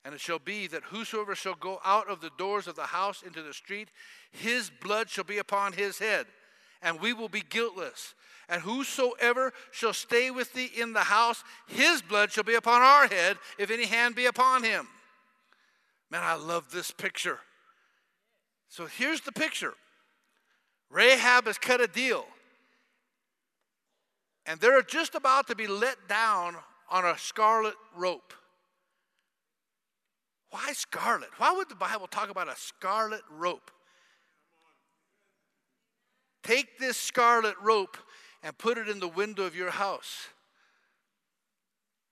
[0.06, 3.24] And it shall be that whosoever shall go out of the doors of the house
[3.24, 3.88] into the street,
[4.30, 6.26] his blood shall be upon his head,
[6.80, 8.14] and we will be guiltless.
[8.48, 13.08] And whosoever shall stay with thee in the house, his blood shall be upon our
[13.08, 14.86] head, if any hand be upon him.
[16.08, 17.40] Man, I love this picture.
[18.68, 19.74] So here's the picture
[20.88, 22.26] Rahab has cut a deal,
[24.46, 26.54] and they're just about to be let down
[26.92, 28.32] on a scarlet rope.
[30.56, 31.28] Why scarlet?
[31.36, 33.70] Why would the Bible talk about a scarlet rope?
[36.42, 37.98] Take this scarlet rope
[38.42, 40.28] and put it in the window of your house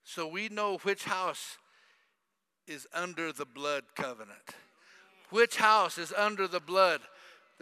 [0.03, 1.57] so we know which house
[2.67, 4.55] is under the blood covenant.
[5.31, 7.01] Which house is under the blood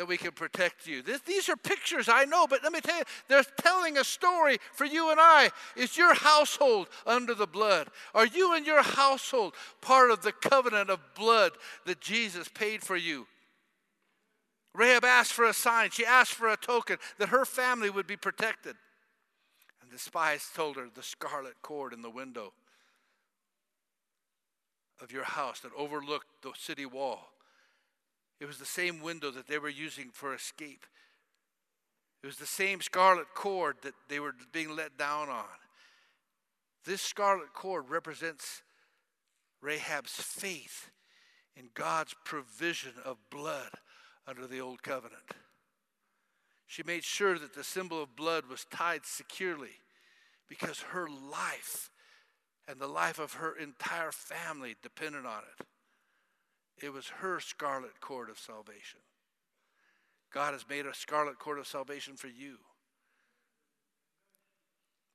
[0.03, 1.01] that we can protect you.
[1.01, 4.59] This, these are pictures, I know, but let me tell you, they're telling a story
[4.73, 5.51] for you and I.
[5.77, 7.87] Is your household under the blood?
[8.13, 11.53] Are you and your household part of the covenant of blood
[11.87, 13.29] that Jesus paid for you?
[14.75, 18.17] Rahab asked for a sign, she asked for a token that her family would be
[18.17, 18.75] protected.
[19.81, 22.55] And the spies told her the scarlet cord in the window
[25.01, 27.32] of your house that overlooked the city wall
[28.43, 30.85] it was the same window that they were using for escape.
[32.25, 35.45] It was the same scarlet cord that they were being let down on.
[36.85, 38.63] This scarlet cord represents
[39.63, 40.91] Rahab's faith
[41.55, 43.71] in God's provision of blood
[44.27, 45.23] under the old covenant.
[46.67, 49.79] She made sure that the symbol of blood was tied securely
[50.49, 51.91] because her life
[52.67, 55.67] and the life of her entire family depended on it.
[56.83, 58.99] It was her scarlet cord of salvation.
[60.35, 62.57] God has made a scarlet cord of salvation for you.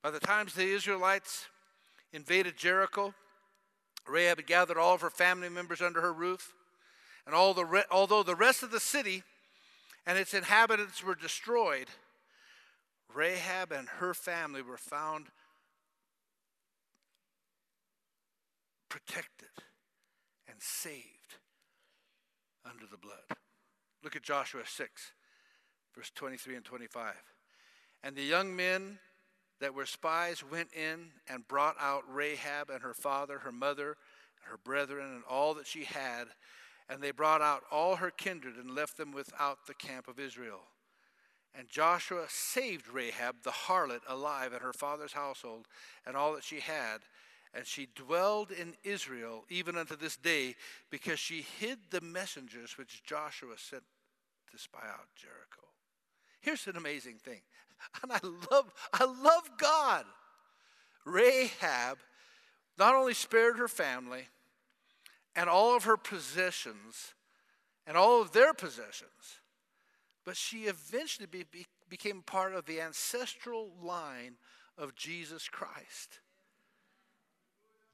[0.02, 1.48] By the times the Israelites
[2.14, 3.14] invaded Jericho,
[4.08, 6.54] Rahab had gathered all of her family members under her roof.
[7.26, 9.24] And all the re- although the rest of the city
[10.06, 11.88] and its inhabitants were destroyed,
[13.14, 15.26] Rahab and her family were found
[18.88, 19.50] protected
[20.48, 21.17] and saved
[22.70, 23.38] under the blood.
[24.04, 25.12] Look at Joshua 6,
[25.96, 27.14] verse 23 and 25.
[28.04, 29.00] And the young men
[29.60, 33.98] that were spies went in and brought out Rahab and her father, her mother,
[34.42, 36.26] her brethren, and all that she had.
[36.90, 40.62] And they brought out all her kindred and left them without the camp of Israel.
[41.58, 45.66] And Joshua saved Rahab the harlot alive and her father's household
[46.06, 47.00] and all that she had
[47.58, 50.56] and she dwelled in Israel even unto this day
[50.92, 53.82] because she hid the messengers which Joshua sent
[54.52, 55.64] to spy out Jericho.
[56.40, 57.42] Here's an amazing thing.
[58.02, 60.06] And I love I love God.
[61.06, 62.00] Rahab
[62.78, 64.28] not only spared her family
[65.36, 67.14] and all of her possessions
[67.86, 69.42] and all of their possessions,
[70.26, 74.38] but she eventually be, be, became part of the ancestral line
[74.78, 76.20] of Jesus Christ.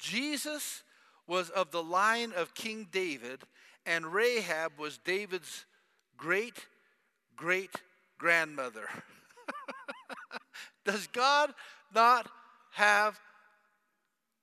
[0.04, 0.84] Jesus
[1.28, 3.40] was of the line of King David,
[3.86, 5.66] and Rahab was David's
[6.18, 6.68] great
[7.36, 7.72] great
[8.18, 8.88] grandmother.
[10.86, 11.54] Does God
[11.96, 12.30] not
[12.74, 13.20] have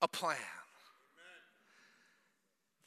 [0.02, 0.36] a plan?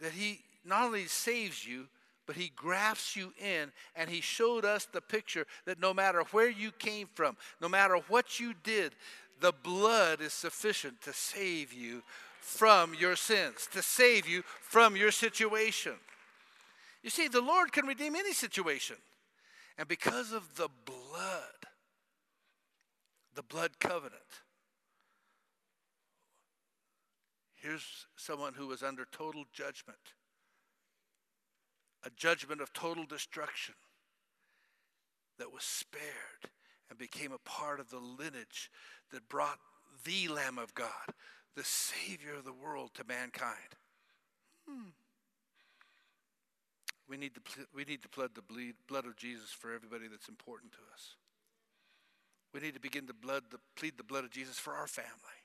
[0.02, 1.88] That He not only saves you,
[2.26, 6.50] but He grafts you in, and He showed us the picture that no matter where
[6.50, 8.96] you came from, no matter what you did,
[9.42, 12.02] the blood is sufficient to save you
[12.44, 15.94] from your sins, to save you from your situation.
[17.02, 18.98] You see, the Lord can redeem any situation.
[19.78, 21.68] And because of the blood,
[23.34, 24.22] the blood covenant,
[27.56, 29.98] here's someone who was under total judgment
[32.06, 33.76] a judgment of total destruction
[35.40, 36.52] that was spared
[36.90, 38.70] and became a part of the lineage
[39.12, 39.58] that brought
[40.04, 41.14] the Lamb of God,
[41.56, 43.78] the Savior of the world to mankind.
[44.68, 44.90] Hmm.
[47.10, 47.42] we need to,
[47.76, 51.16] we need to plead the bleed, blood of Jesus for everybody that's important to us.
[52.54, 55.42] We need to begin to blood the, plead the blood of Jesus for our family,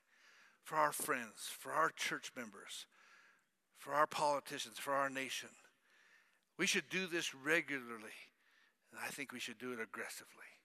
[0.63, 2.87] for our friends, for our church members,
[3.77, 5.49] for our politicians, for our nation.
[6.59, 8.19] We should do this regularly,
[8.93, 10.58] and I think we should do it aggressively.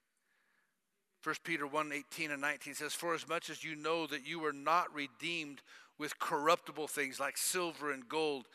[1.24, 4.40] 1 Peter 1 18 and 19 says, For as much as you know that you
[4.40, 5.62] were not redeemed
[5.98, 8.48] with corruptible things like silver and gold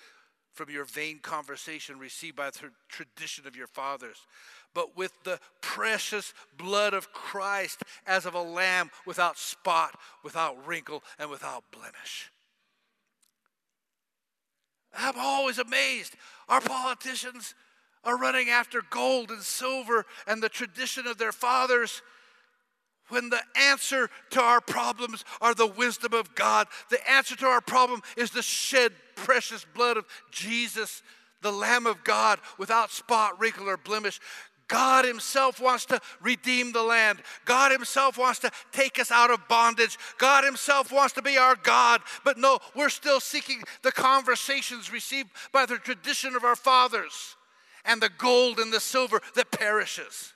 [0.52, 4.26] from your vain conversation received by the tradition of your fathers,
[4.74, 11.02] but with the precious blood of Christ as of a lamb without spot, without wrinkle,
[11.18, 12.30] and without blemish.
[14.96, 16.16] I'm always amazed.
[16.48, 17.54] Our politicians
[18.04, 22.02] are running after gold and silver and the tradition of their fathers
[23.08, 26.66] when the answer to our problems are the wisdom of God.
[26.90, 31.02] The answer to our problem is the shed precious blood of Jesus,
[31.42, 34.20] the Lamb of God, without spot, wrinkle, or blemish.
[34.68, 37.20] God Himself wants to redeem the land.
[37.46, 39.98] God Himself wants to take us out of bondage.
[40.18, 42.02] God Himself wants to be our God.
[42.22, 47.36] But no, we're still seeking the conversations received by the tradition of our fathers
[47.84, 50.34] and the gold and the silver that perishes.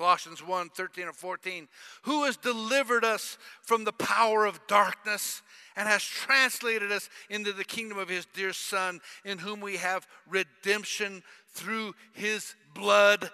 [0.00, 1.68] Colossians 1 13 and 14.
[2.02, 5.42] Who has delivered us from the power of darkness
[5.76, 10.08] and has translated us into the kingdom of his dear Son, in whom we have
[10.26, 11.22] redemption
[11.52, 13.30] through his blood,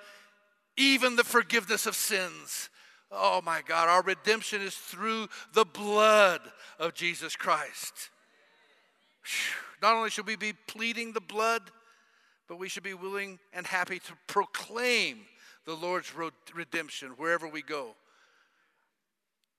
[0.76, 2.68] even the forgiveness of sins.
[3.12, 6.40] Oh my God, our redemption is through the blood
[6.80, 8.10] of Jesus Christ.
[9.80, 11.62] Not only should we be pleading the blood,
[12.48, 15.18] but we should be willing and happy to proclaim
[15.66, 16.12] the Lord's
[16.54, 17.94] redemption wherever we go.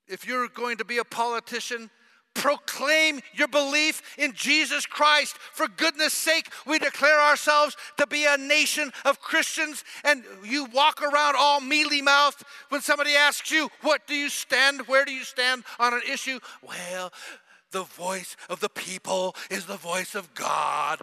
[0.07, 1.89] If you're going to be a politician,
[2.33, 5.37] proclaim your belief in Jesus Christ.
[5.37, 11.01] For goodness sake, we declare ourselves to be a nation of Christians, and you walk
[11.01, 14.87] around all mealy mouthed when somebody asks you, What do you stand?
[14.87, 16.39] Where do you stand on an issue?
[16.61, 17.11] Well,
[17.71, 21.01] the voice of the people is the voice of God.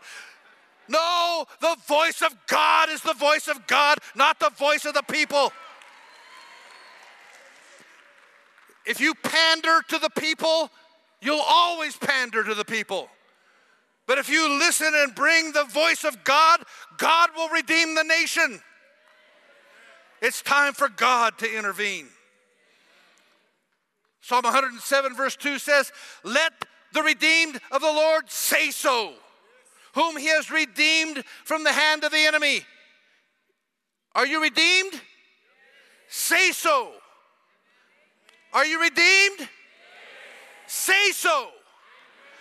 [0.88, 5.02] No, the voice of God is the voice of God, not the voice of the
[5.02, 5.52] people.
[8.86, 10.70] If you pander to the people,
[11.22, 13.08] you'll always pander to the people.
[14.06, 16.62] But if you listen and bring the voice of God,
[16.98, 18.60] God will redeem the nation.
[20.20, 22.08] It's time for God to intervene.
[24.20, 25.90] Psalm 107, verse 2 says,
[26.22, 26.52] Let
[26.92, 29.14] the redeemed of the Lord say so
[29.94, 32.62] whom he has redeemed from the hand of the enemy.
[34.14, 35.00] Are you redeemed?
[36.08, 36.92] Say so.
[38.52, 39.48] Are you redeemed?
[40.66, 41.48] Say so.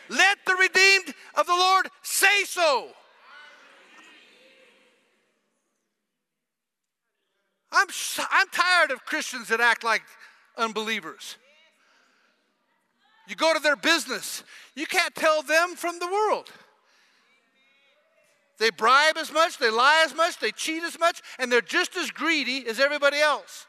[0.10, 2.90] Let the redeemed of the Lord say so.
[7.72, 7.88] I'm,
[8.30, 10.04] I'm tired of Christians that act like
[10.58, 11.38] unbelievers.
[13.28, 14.44] You go to their business,
[14.76, 16.52] you can't tell them from the world.
[18.60, 21.98] They bribe as much, they lie as much, they cheat as much, and they're just
[21.98, 23.66] as greedy as everybody else.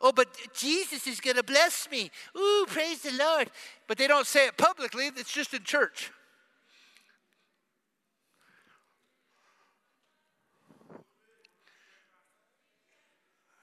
[0.00, 2.10] Oh, but Jesus is going to bless me.
[2.36, 3.50] Ooh, praise the Lord.
[3.88, 6.10] But they don't say it publicly, it's just in church.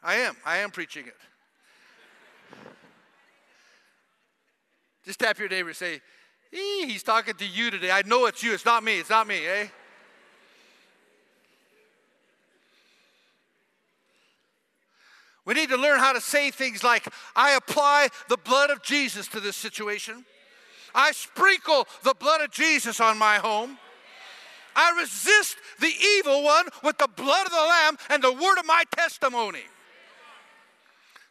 [0.03, 0.35] I am.
[0.45, 1.15] I am preaching it.
[5.05, 6.01] Just tap your neighbor and say,
[6.51, 7.89] He's talking to you today.
[7.89, 8.53] I know it's you.
[8.53, 8.99] It's not me.
[8.99, 9.67] It's not me, eh?
[15.45, 19.27] We need to learn how to say things like, I apply the blood of Jesus
[19.29, 20.25] to this situation.
[20.95, 23.77] I sprinkle the blood of Jesus on my home.
[24.75, 28.65] I resist the evil one with the blood of the Lamb and the word of
[28.65, 29.63] my testimony.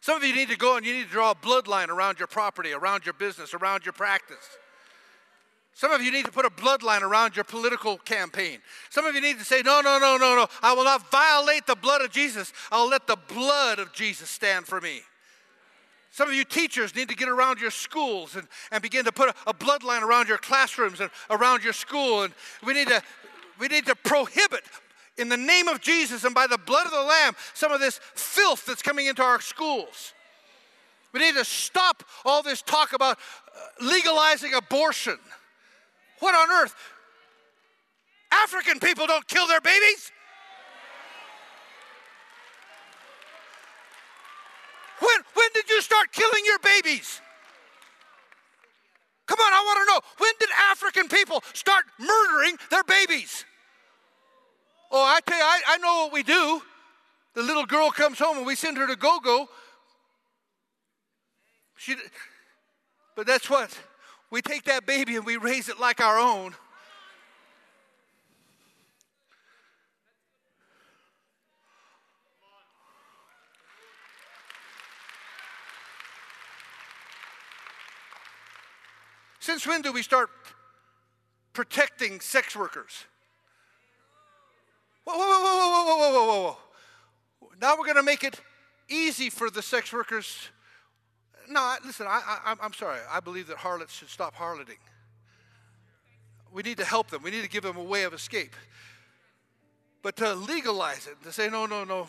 [0.01, 2.27] Some of you need to go and you need to draw a bloodline around your
[2.27, 4.49] property, around your business, around your practice.
[5.75, 8.59] Some of you need to put a bloodline around your political campaign.
[8.89, 10.47] Some of you need to say, no, no, no, no, no.
[10.61, 12.53] I will not violate the blood of Jesus.
[12.71, 15.01] I'll let the blood of Jesus stand for me.
[16.11, 19.29] Some of you teachers need to get around your schools and, and begin to put
[19.29, 22.21] a, a bloodline around your classrooms and around your school.
[22.21, 23.01] And we need to
[23.59, 24.61] we need to prohibit
[25.17, 27.99] in the name of Jesus and by the blood of the Lamb some of this
[28.13, 30.13] filth that's coming into our schools.
[31.13, 35.17] We need to stop all this talk about uh, legalizing abortion.
[36.23, 36.73] What on earth?
[38.31, 40.09] African people don't kill their babies.
[44.99, 47.19] When, when did you start killing your babies?
[49.25, 53.43] Come on, I want to know when did African people start murdering their babies?
[54.91, 56.61] Oh, I tell you, I, I know what we do.
[57.33, 59.49] The little girl comes home and we send her to gogo.
[61.75, 61.97] She,
[63.17, 63.77] but that's what
[64.33, 66.55] we take that baby and we raise it like our own.
[79.39, 80.31] Since when do we start
[81.53, 83.05] protecting sex workers?
[85.03, 86.57] Whoa, whoa, whoa, whoa, whoa, whoa, whoa,
[87.39, 87.49] whoa.
[87.61, 88.41] Now we're going to make it
[88.89, 90.49] easy for the sex workers
[91.53, 92.99] no, listen, I, I, I'm sorry.
[93.11, 94.77] I believe that harlots should stop harloting.
[96.51, 98.55] We need to help them, we need to give them a way of escape.
[100.01, 102.07] But to legalize it, to say, no, no, no,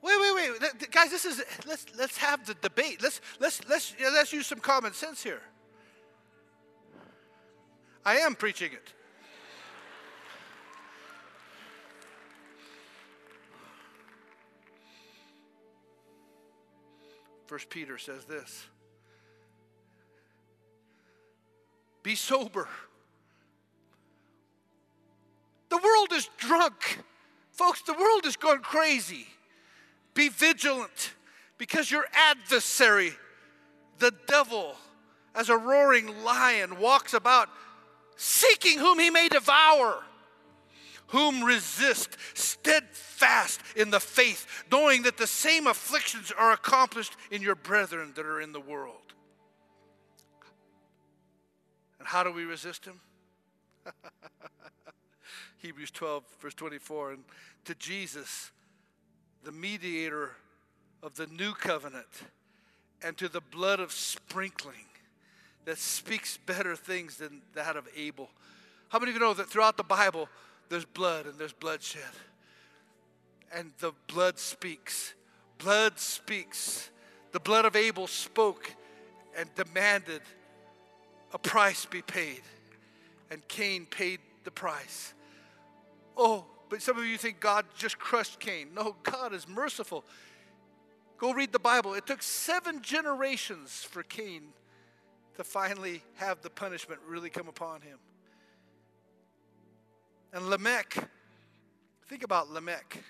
[0.00, 1.10] Wait, wait, wait, guys!
[1.10, 3.02] This is let's let's have the debate.
[3.02, 5.42] Let's let's let's let's use some common sense here.
[8.04, 8.92] I am preaching it.
[17.48, 18.66] First Peter says this
[22.02, 22.68] Be sober.
[25.70, 26.98] The world is drunk.
[27.52, 29.26] Folks, the world is gone crazy.
[30.14, 31.14] Be vigilant
[31.56, 33.12] because your adversary,
[33.98, 34.76] the devil,
[35.34, 37.48] as a roaring lion, walks about
[38.16, 40.02] seeking whom he may devour.
[41.08, 47.54] Whom resist steadfast in the faith, knowing that the same afflictions are accomplished in your
[47.54, 48.94] brethren that are in the world.
[51.98, 53.00] And how do we resist him?
[55.58, 57.12] Hebrews 12, verse 24.
[57.12, 57.24] And
[57.64, 58.50] to Jesus,
[59.44, 60.32] the mediator
[61.02, 62.06] of the new covenant,
[63.02, 64.86] and to the blood of sprinkling
[65.64, 68.30] that speaks better things than that of Abel.
[68.88, 70.28] How many of you know that throughout the Bible
[70.68, 72.02] there's blood and there's bloodshed?
[73.54, 75.14] And the blood speaks.
[75.58, 76.90] Blood speaks.
[77.32, 78.70] The blood of Abel spoke
[79.36, 80.22] and demanded
[81.32, 82.42] a price be paid.
[83.30, 85.14] And Cain paid the price.
[86.16, 88.68] Oh, but some of you think God just crushed Cain.
[88.74, 90.04] No, God is merciful.
[91.18, 91.94] Go read the Bible.
[91.94, 94.42] It took seven generations for Cain
[95.36, 97.98] to finally have the punishment really come upon him.
[100.32, 100.96] And Lamech,
[102.06, 103.02] think about Lamech.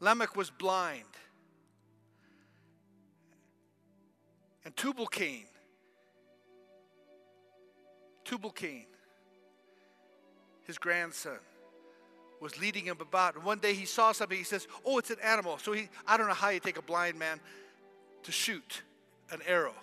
[0.00, 1.04] Lamech was blind.
[4.64, 5.46] And Tubal Cain,
[8.24, 8.86] Tubal Cain,
[10.64, 11.38] his grandson,
[12.40, 13.36] was leading him about.
[13.36, 14.36] And one day he saw something.
[14.36, 15.58] He says, Oh, it's an animal.
[15.58, 17.40] So he, I don't know how you take a blind man
[18.24, 18.82] to shoot
[19.30, 19.74] an arrow.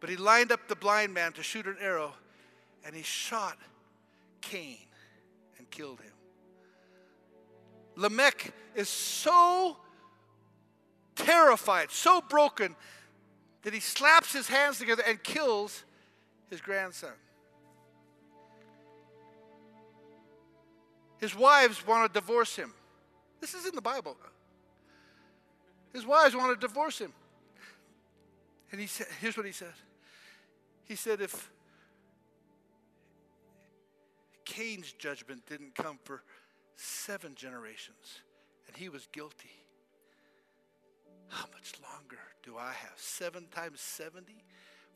[0.00, 2.12] But he lined up the blind man to shoot an arrow,
[2.84, 3.58] and he shot
[4.40, 4.78] Cain
[5.70, 6.12] killed him.
[7.96, 9.76] Lamech is so
[11.16, 12.76] terrified, so broken,
[13.62, 15.84] that he slaps his hands together and kills
[16.48, 17.12] his grandson.
[21.18, 22.72] His wives want to divorce him.
[23.40, 24.16] This is in the Bible.
[25.92, 27.12] His wives want to divorce him.
[28.70, 29.72] And he said, here's what he said
[30.84, 31.50] he said, if
[34.48, 36.22] Cain's judgment didn't come for
[36.74, 38.22] seven generations
[38.66, 39.50] and he was guilty,
[41.28, 42.94] how much longer do I have?
[42.96, 44.32] Seven times 70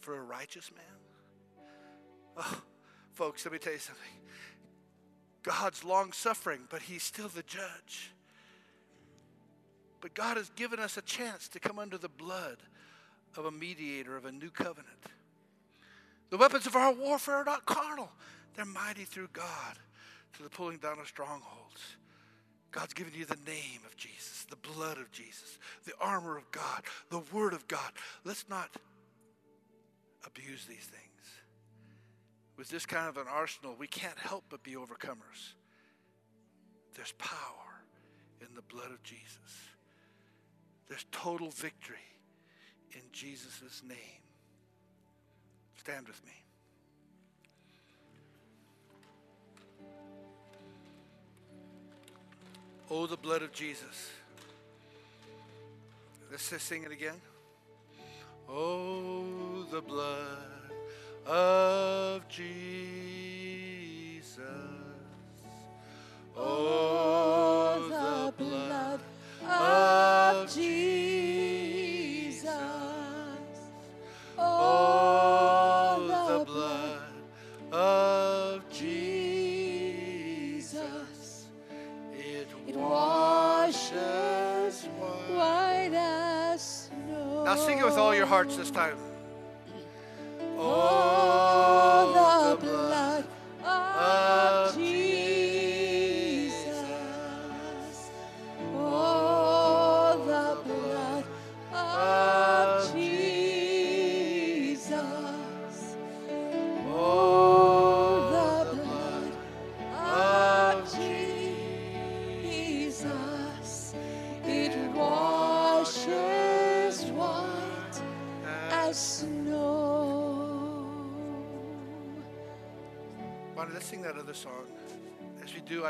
[0.01, 1.67] for a righteous man?
[2.39, 2.63] Oh,
[3.13, 4.09] folks, let me tell you something.
[5.43, 8.13] God's long suffering, but he's still the judge.
[10.01, 12.57] But God has given us a chance to come under the blood
[13.37, 15.11] of a mediator of a new covenant.
[16.31, 18.11] The weapons of our warfare are not carnal,
[18.55, 19.79] they're mighty through God
[20.35, 21.97] to the pulling down of strongholds.
[22.71, 26.83] God's given you the name of Jesus, the blood of Jesus, the armor of God,
[27.11, 27.93] the word of God.
[28.25, 28.71] Let's not
[30.27, 31.03] abuse these things.
[32.57, 35.55] With this kind of an arsenal, we can't help but be overcomers.
[36.95, 37.85] There's power
[38.41, 39.39] in the blood of Jesus.
[40.89, 41.97] There's total victory
[42.93, 44.23] in Jesus' name.
[45.77, 46.42] Stand with me.
[52.95, 54.11] Oh, the blood of Jesus.
[56.31, 57.19] Let's just sing it again.
[58.47, 60.37] Oh, the blood
[61.27, 62.45] of Jesus.
[66.37, 68.92] Oh, the blood
[88.33, 89.12] hearts this time.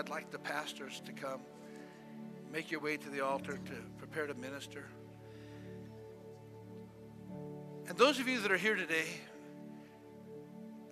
[0.03, 1.43] I'd like the pastors to come.
[2.53, 4.89] Make your way to the altar to prepare to minister.
[7.87, 9.07] And those of you that are here today,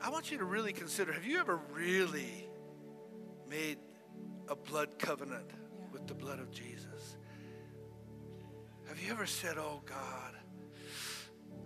[0.01, 2.49] I want you to really consider have you ever really
[3.49, 3.79] made
[4.47, 5.51] a blood covenant
[5.91, 7.17] with the blood of Jesus?
[8.87, 10.37] Have you ever said, Oh God,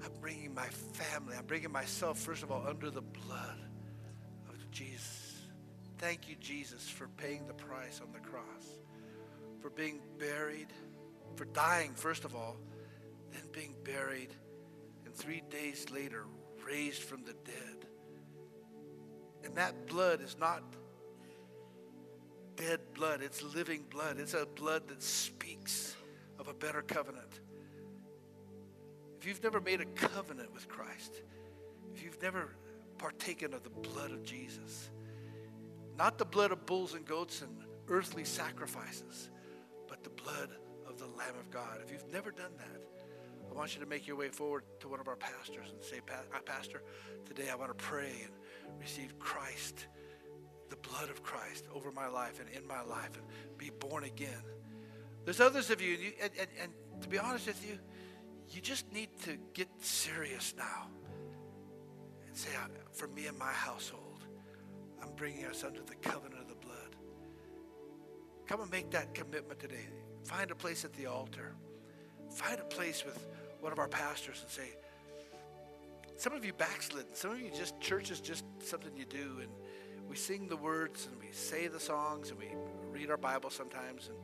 [0.02, 3.58] I'm bringing my family, I'm bringing myself, first of all, under the blood
[4.48, 5.23] of Jesus.
[6.04, 8.76] Thank you, Jesus, for paying the price on the cross,
[9.62, 10.66] for being buried,
[11.34, 12.58] for dying, first of all,
[13.32, 14.28] then being buried,
[15.06, 16.26] and three days later,
[16.62, 17.86] raised from the dead.
[19.44, 20.62] And that blood is not
[22.56, 24.18] dead blood, it's living blood.
[24.18, 25.96] It's a blood that speaks
[26.38, 27.40] of a better covenant.
[29.18, 31.22] If you've never made a covenant with Christ,
[31.94, 32.54] if you've never
[32.98, 34.90] partaken of the blood of Jesus,
[35.96, 37.56] not the blood of bulls and goats and
[37.88, 39.30] earthly sacrifices,
[39.88, 40.50] but the blood
[40.88, 41.78] of the Lamb of God.
[41.84, 42.80] If you've never done that,
[43.50, 46.00] I want you to make your way forward to one of our pastors and say,
[46.10, 46.82] uh, Pastor,
[47.24, 48.32] today I want to pray and
[48.80, 49.86] receive Christ,
[50.70, 53.24] the blood of Christ over my life and in my life and
[53.58, 54.42] be born again.
[55.24, 57.78] There's others of you, and, you, and, and, and to be honest with you,
[58.50, 60.88] you just need to get serious now
[62.26, 62.50] and say,
[62.92, 64.03] for me and my household,
[65.04, 66.96] I'm bringing us under the covenant of the blood.
[68.46, 69.86] Come and make that commitment today.
[70.24, 71.54] Find a place at the altar.
[72.30, 73.26] Find a place with
[73.60, 74.70] one of our pastors and say,
[76.16, 77.14] some of you backslidden.
[77.14, 79.40] Some of you just, church is just something you do.
[79.40, 79.50] And
[80.08, 82.48] we sing the words and we say the songs and we
[82.90, 84.08] read our Bible sometimes.
[84.08, 84.16] And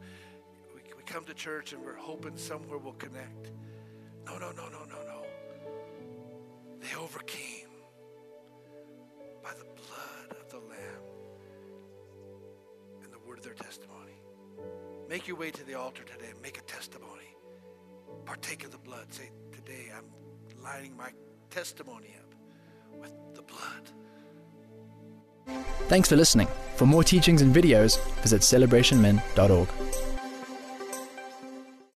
[0.74, 3.50] we, we come to church and we're hoping somewhere we'll connect.
[4.24, 5.22] No, no, no, no, no, no.
[6.80, 7.69] They overcame
[13.42, 14.22] their testimony.
[15.08, 17.36] Make your way to the altar today and make a testimony.
[18.24, 19.12] Partake of the blood.
[19.12, 20.04] Say, today I'm
[20.62, 21.10] lining my
[21.50, 22.34] testimony up
[23.00, 23.90] with the blood.
[25.88, 26.48] Thanks for listening.
[26.76, 30.09] For more teachings and videos, visit celebrationmen.org.